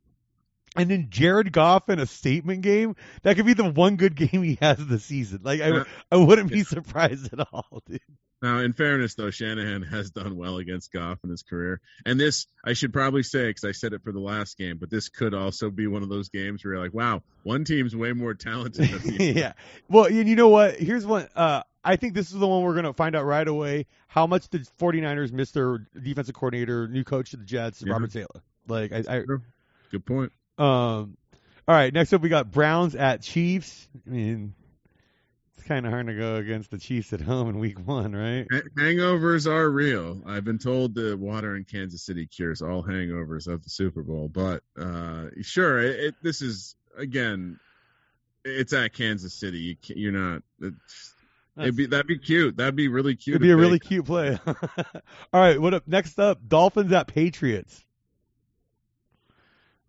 [0.78, 2.96] and then Jared Goff in a statement game.
[3.24, 5.42] That could be the one good game he has this season.
[5.44, 5.84] Like I.
[6.12, 8.00] I wouldn't be surprised at all, dude.
[8.40, 12.46] Now, in fairness, though, Shanahan has done well against Goff in his career, and this
[12.64, 15.34] I should probably say because I said it for the last game, but this could
[15.34, 18.90] also be one of those games where you're like, wow, one team's way more talented
[18.90, 19.40] than the other.
[19.40, 19.54] yeah.
[19.90, 20.76] Well, and you know what?
[20.76, 21.28] Here's one.
[21.36, 23.88] Uh, I think this is the one we're going to find out right away.
[24.08, 27.94] How much the 49ers missed their defensive coordinator, new coach of the Jets, Yeah.
[27.94, 28.28] Robert Saleh.
[28.68, 29.24] Like I, I
[29.90, 30.32] Good point.
[30.58, 31.18] Um,
[31.68, 33.88] all right, next up we got Browns at Chiefs.
[34.08, 34.54] I mean,
[35.58, 38.48] it's kind of hard to go against the Chiefs at home in Week One, right?
[38.78, 40.22] Hangovers are real.
[40.26, 44.30] I've been told the water in Kansas City cures all hangovers of the Super Bowl,
[44.30, 47.60] but uh, sure, it, it, this is again,
[48.46, 49.60] it's at Kansas City.
[49.60, 50.44] You you're not.
[50.62, 51.14] It's,
[51.60, 52.58] It'd be that'd be cute.
[52.58, 53.36] That'd be really cute.
[53.36, 54.38] It'd be a really cute play.
[54.46, 54.54] All
[55.34, 55.88] right, what up?
[55.88, 57.84] Next up, Dolphins at Patriots.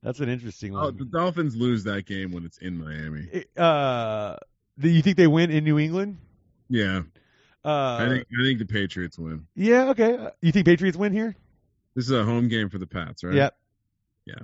[0.03, 0.97] That's an interesting Oh, one.
[0.97, 3.45] the Dolphins lose that game when it's in Miami.
[3.57, 4.37] Uh,
[4.79, 6.19] do you think they win in New England?
[6.71, 7.03] Yeah,
[7.65, 9.47] Uh, I think I think the Patriots win.
[9.57, 10.17] yeah, okay.
[10.17, 11.35] Uh, You think Patriots win here?
[11.97, 13.35] This is a home game for the Pats, right?
[13.35, 13.57] Yep.
[14.27, 14.35] Yeah.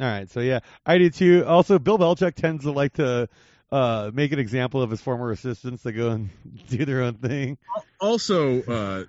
[0.00, 1.44] All right, so yeah, I do too.
[1.46, 3.28] Also, Bill Belichick tends to like to
[3.70, 6.30] uh, make an example of his former assistants that go and
[6.68, 7.58] do their own thing.
[8.00, 9.04] Also, uh,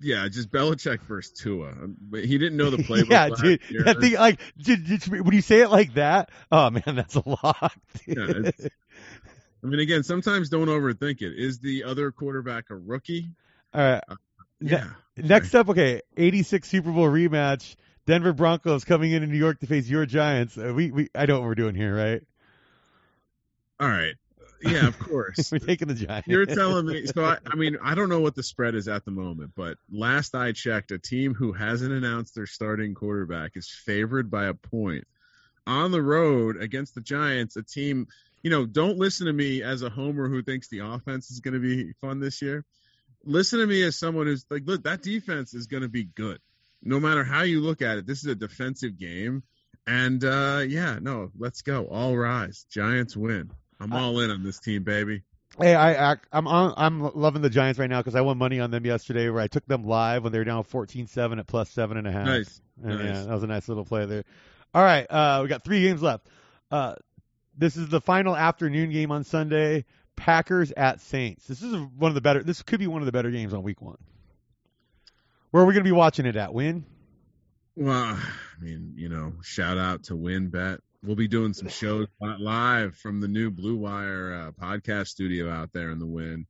[0.00, 1.68] yeah, just Belichick versus Tua.
[1.70, 3.10] Um, But he didn't know the playbook.
[3.10, 3.60] yeah, dude.
[3.70, 3.84] year.
[3.84, 7.22] That thing, like, dude, dude, when you say it like that, oh man, that's a
[7.28, 7.72] lot.
[8.06, 8.50] Yeah,
[9.62, 11.32] I mean, again, sometimes don't overthink it.
[11.36, 13.30] Is the other quarterback a rookie?
[13.74, 14.02] All right.
[14.60, 14.90] Ne- Yeah.
[15.16, 17.74] Next up, okay, 86 Super Bowl rematch.
[18.06, 20.56] Denver Broncos coming into New York to face your Giants.
[20.56, 22.22] Uh, we, we, I know what we're doing here, right?
[23.80, 24.14] All right.
[24.60, 25.50] Yeah, of course.
[25.52, 26.28] we're taking the Giants.
[26.28, 27.06] You're telling me.
[27.06, 29.78] So I, I mean, I don't know what the spread is at the moment, but
[29.90, 34.54] last I checked, a team who hasn't announced their starting quarterback is favored by a
[34.54, 35.06] point
[35.66, 37.56] on the road against the Giants.
[37.56, 38.08] A team,
[38.42, 41.54] you know, don't listen to me as a homer who thinks the offense is going
[41.54, 42.64] to be fun this year.
[43.24, 46.38] Listen to me as someone who's like, look, that defense is going to be good,
[46.82, 48.06] no matter how you look at it.
[48.06, 49.42] This is a defensive game,
[49.86, 53.50] and uh yeah, no, let's go, all rise, Giants win.
[53.80, 55.22] I'm all in on this team, baby.
[55.58, 58.60] Hey, I, I I'm on, I'm loving the Giants right now because I won money
[58.60, 61.70] on them yesterday where I took them live when they were down 14-7 at plus
[61.70, 62.26] seven and a half.
[62.26, 62.60] Nice.
[62.82, 63.16] And, Nice.
[63.16, 64.24] Yeah, that was a nice little play there.
[64.74, 66.28] All right, uh, we got three games left.
[66.70, 66.94] Uh,
[67.56, 69.84] this is the final afternoon game on Sunday.
[70.14, 71.46] Packers at Saints.
[71.46, 72.42] This is one of the better.
[72.42, 73.98] This could be one of the better games on Week One.
[75.50, 76.52] Where are we going to be watching it at?
[76.52, 76.84] Wynn.
[77.76, 80.78] Well, I mean, you know, shout out to WynnBET.
[81.02, 85.72] We'll be doing some shows live from the new Blue Wire uh, podcast studio out
[85.72, 86.46] there in the Wynn.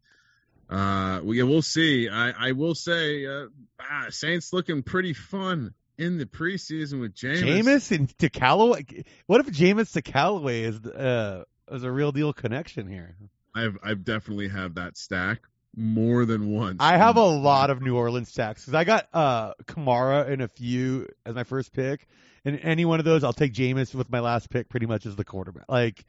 [0.71, 2.09] Uh, well, yeah, we'll see.
[2.09, 3.47] I, I will say, uh,
[3.81, 7.43] ah, Saints looking pretty fun in the preseason with Jameis.
[7.43, 9.05] Jameis and to Callaway.
[9.27, 13.17] What if Jameis to Callaway is uh, is a real deal connection here?
[13.55, 15.41] I've I've definitely have that stack
[15.79, 16.79] more than once.
[16.81, 20.49] I have a lot of New Orleans stacks because I got uh, Kamara in a
[20.49, 22.07] few as my first pick,
[22.45, 25.15] and any one of those I'll take Jameis with my last pick pretty much as
[25.17, 25.65] the quarterback.
[25.69, 26.05] Like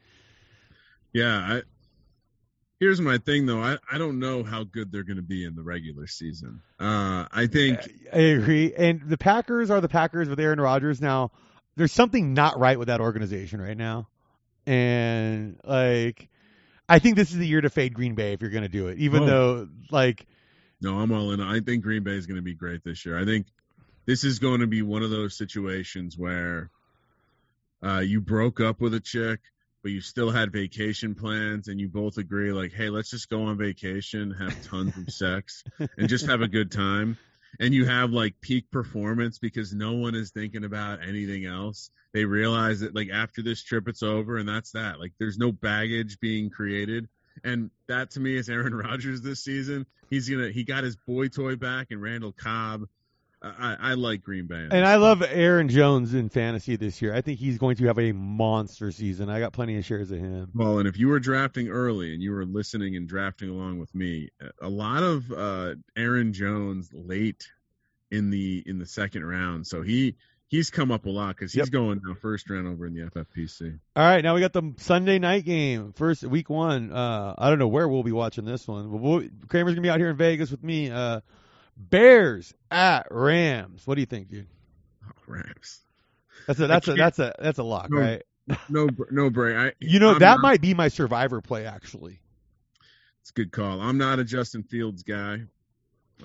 [1.12, 1.36] Yeah.
[1.38, 1.62] I,
[2.80, 3.60] here's my thing though.
[3.60, 6.62] I, I don't know how good they're going to be in the regular season.
[6.80, 7.78] Uh, I think
[8.12, 8.74] I agree.
[8.74, 11.00] And the Packers are the Packers with Aaron Rodgers.
[11.00, 11.30] Now,
[11.76, 14.08] there's something not right with that organization right now.
[14.66, 16.28] And like
[16.90, 18.88] I think this is the year to fade Green Bay if you're going to do
[18.88, 18.98] it.
[18.98, 19.26] Even Oh.
[19.26, 20.26] though like
[20.82, 21.40] No, I'm all in.
[21.40, 23.18] I think Green Bay is going to be great this year.
[23.18, 23.46] I think
[24.06, 26.70] this is going to be one of those situations where
[27.84, 29.40] uh, you broke up with a chick,
[29.82, 33.44] but you still had vacation plans, and you both agree, like, hey, let's just go
[33.44, 35.62] on vacation, have tons of sex,
[35.96, 37.16] and just have a good time.
[37.58, 41.90] And you have like peak performance because no one is thinking about anything else.
[42.12, 45.00] They realize that like after this trip, it's over, and that's that.
[45.00, 47.08] Like, there's no baggage being created.
[47.44, 49.86] And that to me is Aaron Rodgers this season.
[50.10, 52.86] He's gonna he got his boy toy back and Randall Cobb.
[53.42, 54.68] I, I, like Green Bay.
[54.70, 57.14] and I love Aaron Jones in fantasy this year.
[57.14, 59.30] I think he's going to have a monster season.
[59.30, 60.50] I got plenty of shares of him.
[60.54, 63.94] well, and if you were drafting early and you were listening and drafting along with
[63.94, 64.28] me,
[64.60, 67.48] a lot of uh, Aaron Jones late
[68.10, 69.66] in the in the second round.
[69.66, 70.16] So he
[70.48, 71.70] he's come up a lot because he's Yep.
[71.70, 73.78] going now first round over in the FFPC.
[73.96, 76.92] All right, now we got the Sunday night game, first week one.
[76.92, 78.90] Uh, I don't know where we'll be watching this one.
[78.90, 80.90] But we'll, Kramer's gonna be out here in Vegas with me.
[80.90, 81.20] Uh,
[81.88, 83.86] Bears at Rams.
[83.86, 84.46] What do you think, dude?
[85.06, 85.80] Oh, Rams.
[86.46, 88.22] That's a that's a that's a that's a lock, No, right?
[88.68, 89.56] No no Bray.
[89.56, 92.20] I, You know I'm that not- might be my survivor play actually.
[93.22, 93.80] It's a good call.
[93.80, 95.42] I'm not a Justin Fields guy.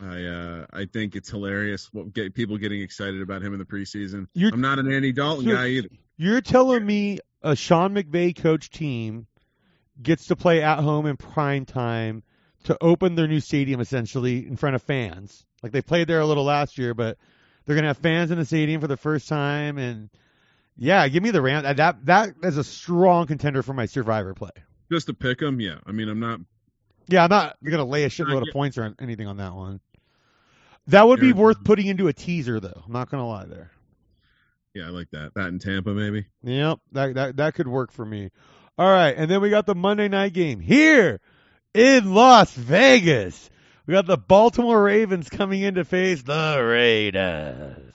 [0.01, 3.65] I uh, I think it's hilarious what get people getting excited about him in the
[3.65, 4.27] preseason.
[4.33, 5.89] You're I'm not an Andy Dalton guy either.
[6.17, 9.27] you're telling me a Sean McVay coach team
[10.01, 12.23] gets to play at home in prime time
[12.65, 15.45] to open their new stadium essentially in front of fans.
[15.63, 17.17] Like they played there a little last year, but
[17.65, 20.09] they're gonna have fans in the stadium for the first time and
[20.77, 21.63] yeah, give me the Rams.
[21.77, 24.51] That that is a strong contender for my survivor play.
[24.91, 25.77] Just to pick him, yeah.
[25.85, 26.41] I mean, I'm not.
[27.07, 29.79] Yeah, I'm not gonna lay a shitload of points or anything on that one.
[30.87, 32.83] That would be worth putting into a teaser though.
[32.85, 33.71] I'm not gonna lie there.
[34.73, 35.33] Yeah, I like that.
[35.35, 36.25] That in Tampa, maybe.
[36.43, 38.31] Yep, that that that could work for me.
[38.77, 41.21] All right, and then we got the Monday night game here
[41.75, 43.49] in Las Vegas.
[43.85, 47.93] We got the Baltimore Ravens coming in to face the Raiders.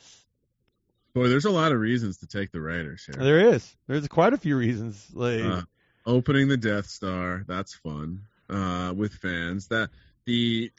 [1.15, 3.17] Boy, there's a lot of reasons to take the Raiders here.
[3.23, 3.77] There is.
[3.89, 5.05] There's quite a few reasons.
[5.13, 5.63] Like Uh,
[6.07, 9.67] opening the Death Star, that's fun uh, with fans.
[9.69, 9.91] That
[10.27, 10.71] the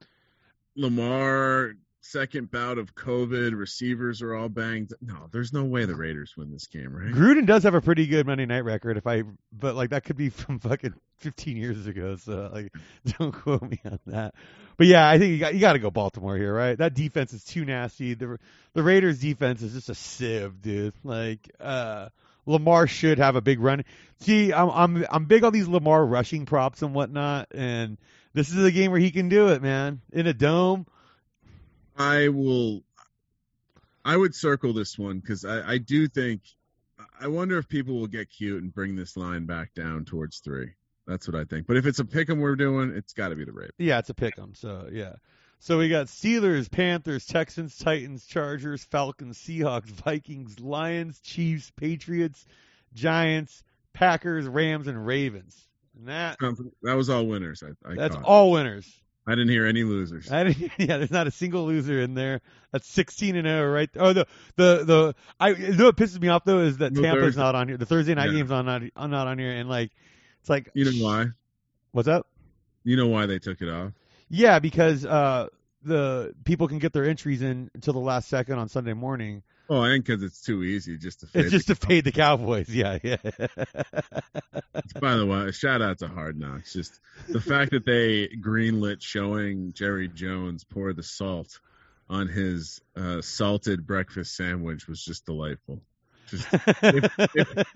[0.76, 4.94] Lamar second bout of COVID, receivers are all banged.
[5.02, 7.14] No, there's no way the Raiders win this game, right?
[7.14, 10.18] Gruden does have a pretty good Monday night record, if I, but like that could
[10.18, 12.16] be from fucking 15 years ago.
[12.18, 12.74] So like,
[13.18, 14.36] don't quote me on that.
[14.78, 16.78] But yeah, I think you got you got to go Baltimore here, right?
[16.78, 18.16] That defense is too nasty.
[18.16, 18.40] The
[18.74, 20.94] the Raiders defense is just a sieve, dude.
[21.04, 22.10] Like, uh,
[22.48, 23.86] Lamar should have a big run.
[24.22, 27.98] See, I'm I'm I'm big on these Lamar rushing props and whatnot, and
[28.34, 30.88] this is a game where he can do it, man, in a dome.
[32.02, 32.84] I will.
[34.04, 36.42] I would circle this one because I, I do think.
[37.20, 40.72] I wonder if people will get cute and bring this line back down towards three.
[41.06, 41.68] That's what I think.
[41.68, 43.74] But if it's a pick 'em we're doing, it's got to be the Ravens.
[43.78, 44.54] Yeah, it's a pick 'em.
[44.56, 45.14] So yeah.
[45.60, 52.48] So we got Steelers, Panthers, Texans, Titans, Chargers, Falcons, Seahawks, Vikings, Lions, Chiefs, Patriots,
[52.96, 55.68] Giants, Packers, Rams, and Ravens.
[55.96, 56.38] And that
[56.82, 57.64] that was all winners.
[57.64, 58.26] I, I that's caught.
[58.26, 58.92] all winners.
[59.28, 60.32] I didn't hear any losers.
[60.32, 62.42] I didn't, yeah, there's not a single loser in there.
[62.72, 63.90] That's 16 and 0 right.
[63.96, 67.02] Oh, the the the I you know what pisses me off though is that No
[67.04, 67.42] Tampa's Thursday.
[67.42, 67.78] not on here.
[67.78, 68.38] The Thursday night Yeah.
[68.38, 69.92] game's on not on not on here, and like
[70.40, 71.26] it's like You know why?
[71.92, 72.28] What's up?
[72.84, 73.92] You know why they took it off?
[74.30, 75.48] Yeah, because uh
[75.84, 79.44] the people can get their entries in until the last second on Sunday morning.
[79.70, 81.28] Oh, and because it's too easy just to.
[81.28, 82.68] Fade It's just the to fade the Cowboys.
[82.76, 83.18] Yeah, yeah.
[85.00, 86.74] By the way, shout out to Hard Knocks.
[86.74, 91.60] Just the fact that they greenlit showing Jerry Jones pour the salt
[92.10, 95.82] on his uh, salted breakfast sandwich was just delightful.
[96.28, 96.48] Just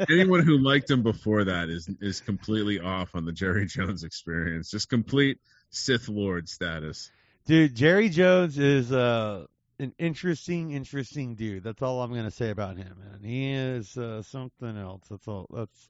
[0.10, 4.70] anyone who liked him before that is is completely off on the Jerry Jones experience.
[4.70, 5.40] Just complete
[5.70, 7.12] Sith Lord status.
[7.46, 9.46] Dude, Jerry Jones is uh
[9.80, 11.64] an interesting, interesting dude.
[11.64, 13.20] That's all I'm gonna say about him, man.
[13.22, 15.04] He is uh, something else.
[15.10, 15.48] That's all.
[15.54, 15.90] That's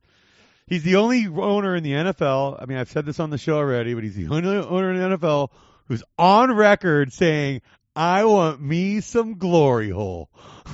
[0.68, 2.62] he's the only owner in the NFL.
[2.62, 5.12] I mean, I've said this on the show already, but he's the only owner in
[5.12, 5.50] the NFL
[5.88, 7.62] who's on record saying,
[7.96, 10.30] "I want me some glory hole."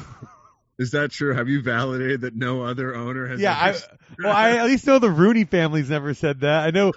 [0.80, 1.36] Is that true?
[1.36, 3.40] Have you validated that no other owner has?
[3.40, 3.76] yeah, I
[4.18, 6.66] well, I at least know the Rooney family's never said that.
[6.66, 6.94] I know.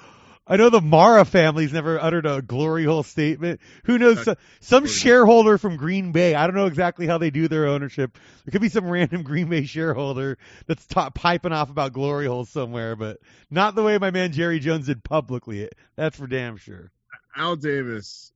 [0.46, 3.60] I know the Mara family's never uttered a glory hole statement.
[3.84, 4.24] Who knows?
[4.24, 6.34] That's- some shareholder from Green Bay.
[6.34, 8.18] I don't know exactly how they do their ownership.
[8.44, 10.36] There could be some random Green Bay shareholder
[10.66, 13.20] that's ta piping off about glory holes somewhere, but
[13.50, 15.70] not the way my man Jerry Jones did publicly.
[15.96, 16.90] That's for damn sure.
[17.36, 18.30] Al Davis,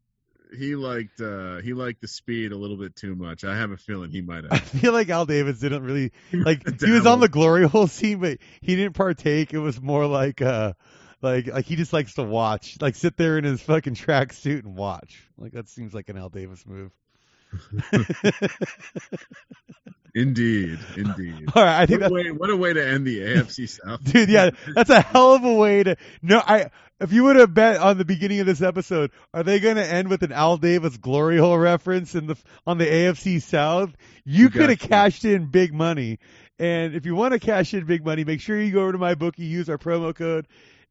[0.57, 3.45] he liked uh, he liked the speed a little bit too much.
[3.45, 4.53] I have a feeling he might have.
[4.53, 8.19] I feel like Al Davis didn't really like he was on the glory hole scene,
[8.21, 9.53] but he didn't partake.
[9.53, 10.73] It was more like uh
[11.23, 14.77] like like he just likes to watch, like sit there in his fucking tracksuit and
[14.77, 15.23] watch.
[15.37, 16.91] Like that seems like an Al Davis move.
[20.15, 21.49] Indeed, indeed.
[21.55, 24.03] All right, I think What a, way, what a way to end the AFC South.
[24.03, 24.29] dude.
[24.31, 25.97] Yeah, that's a hell of a way to.
[26.23, 26.71] No, I.
[27.01, 29.87] If you would have bet on the beginning of this episode, are they going to
[29.87, 33.91] end with an Al Davis glory hole reference in the on the AFC South?
[34.25, 36.19] You, You could have cashed in big money.
[36.59, 38.99] And if you want to cash in big money, make sure you go over to
[38.99, 40.49] MyBookie, use our promo code,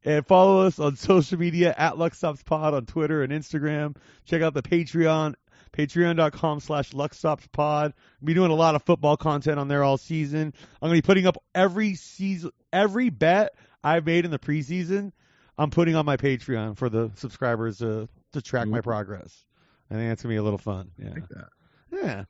[0.08, 3.94] and follow us on social media at LuckStopsPod on Twitter and Instagram.
[4.24, 5.34] Check out the Patreon,
[5.72, 7.92] patreon.com slash LuckStopsPod.
[8.20, 10.54] We'll be doing a lot of football content on there all season.
[10.80, 13.54] I'm going to be putting up every season, every bet
[13.84, 15.12] I've made in the preseason.
[15.58, 19.44] I'm putting on my Patreon for the subscribers to to track my progress.
[19.90, 20.92] I think that's gonna be a little fun.
[20.96, 21.14] Yeah,
[21.90, 22.24] yeah.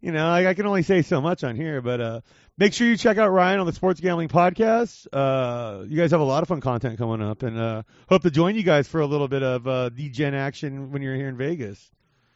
[0.00, 2.20] You know, I, I can only say so much on here, but uh,
[2.58, 5.06] make sure you check out Ryan on the Sports Gambling Podcast.
[5.12, 8.30] Uh, you guys have a lot of fun content coming up, and uh, hope to
[8.30, 11.36] join you guys for a little bit of uh, Gen action when you're here in
[11.36, 11.90] Vegas.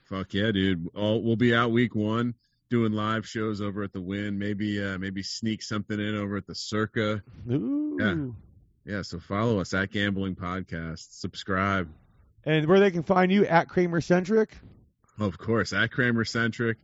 [0.05, 0.89] Fuck yeah, dude.
[0.95, 2.35] All, we'll be out week one
[2.71, 4.39] doing live shows over at the Wynn.
[4.39, 7.23] Maybe uh, maybe sneak something in over at the Circa.
[7.51, 8.35] Ooh.
[8.87, 11.21] Yeah, so follow us at Gambling Podcast.
[11.21, 11.89] Subscribe.
[12.45, 14.57] And where they can find you at Kramer Centric.
[15.19, 16.79] Of course, at Kramer Centric.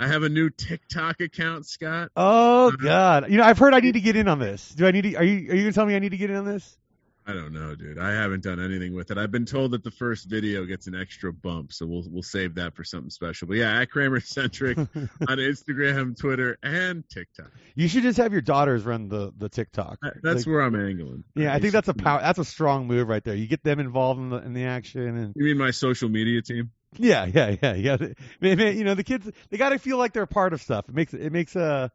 [0.00, 2.10] I have a new TikTok account, Scott.
[2.16, 3.30] Oh uh, God!
[3.30, 4.70] You know, I've heard I need to get in on this.
[4.70, 5.14] Do I need to?
[5.16, 5.52] Are you?
[5.52, 6.78] Are you gonna tell me I need to get in on this?
[7.26, 7.98] I don't know, dude.
[7.98, 9.18] I haven't done anything with it.
[9.18, 12.54] I've been told that the first video gets an extra bump, so we'll we'll save
[12.54, 13.46] that for something special.
[13.46, 14.88] But yeah, at Kramer Centric on
[15.36, 17.50] Instagram, Twitter, and TikTok.
[17.74, 19.98] You should just have your daughters run the the TikTok.
[20.22, 21.24] That's Like, where I'm angling.
[21.34, 22.20] yeah, I They think that's a power.
[22.22, 23.34] That's a strong move right there.
[23.34, 26.40] You get them involved in the in the action, and You mean my social media
[26.40, 26.70] team?
[26.96, 27.96] Yeah, yeah, yeah, yeah.
[28.40, 30.88] You know the kids they got to feel like they're a part of stuff.
[30.88, 31.88] It makes it makes uh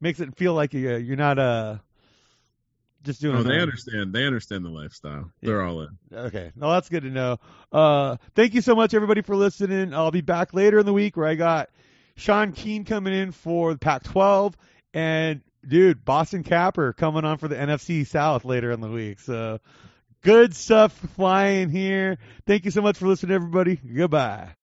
[0.00, 1.78] makes it feel like you you're not uh
[3.02, 3.36] just doing.
[3.36, 4.12] Oh, they uh, understand.
[4.12, 5.30] They understand the lifestyle.
[5.40, 5.98] They're all in.
[6.12, 6.52] Okay.
[6.56, 7.38] No, that's good to know.
[7.72, 9.94] Uh, thank you so much, everybody, for listening.
[9.94, 11.70] I'll be back later in the week where I got
[12.16, 14.56] Sean Keane coming in for the Pac 12
[14.94, 19.20] and, dude, Boston Capper coming on for the NFC South later in the week.
[19.20, 19.60] So
[20.22, 22.18] Good stuff flying here.
[22.46, 23.76] Thank you so much for listening, everybody.
[23.76, 24.58] Goodbye.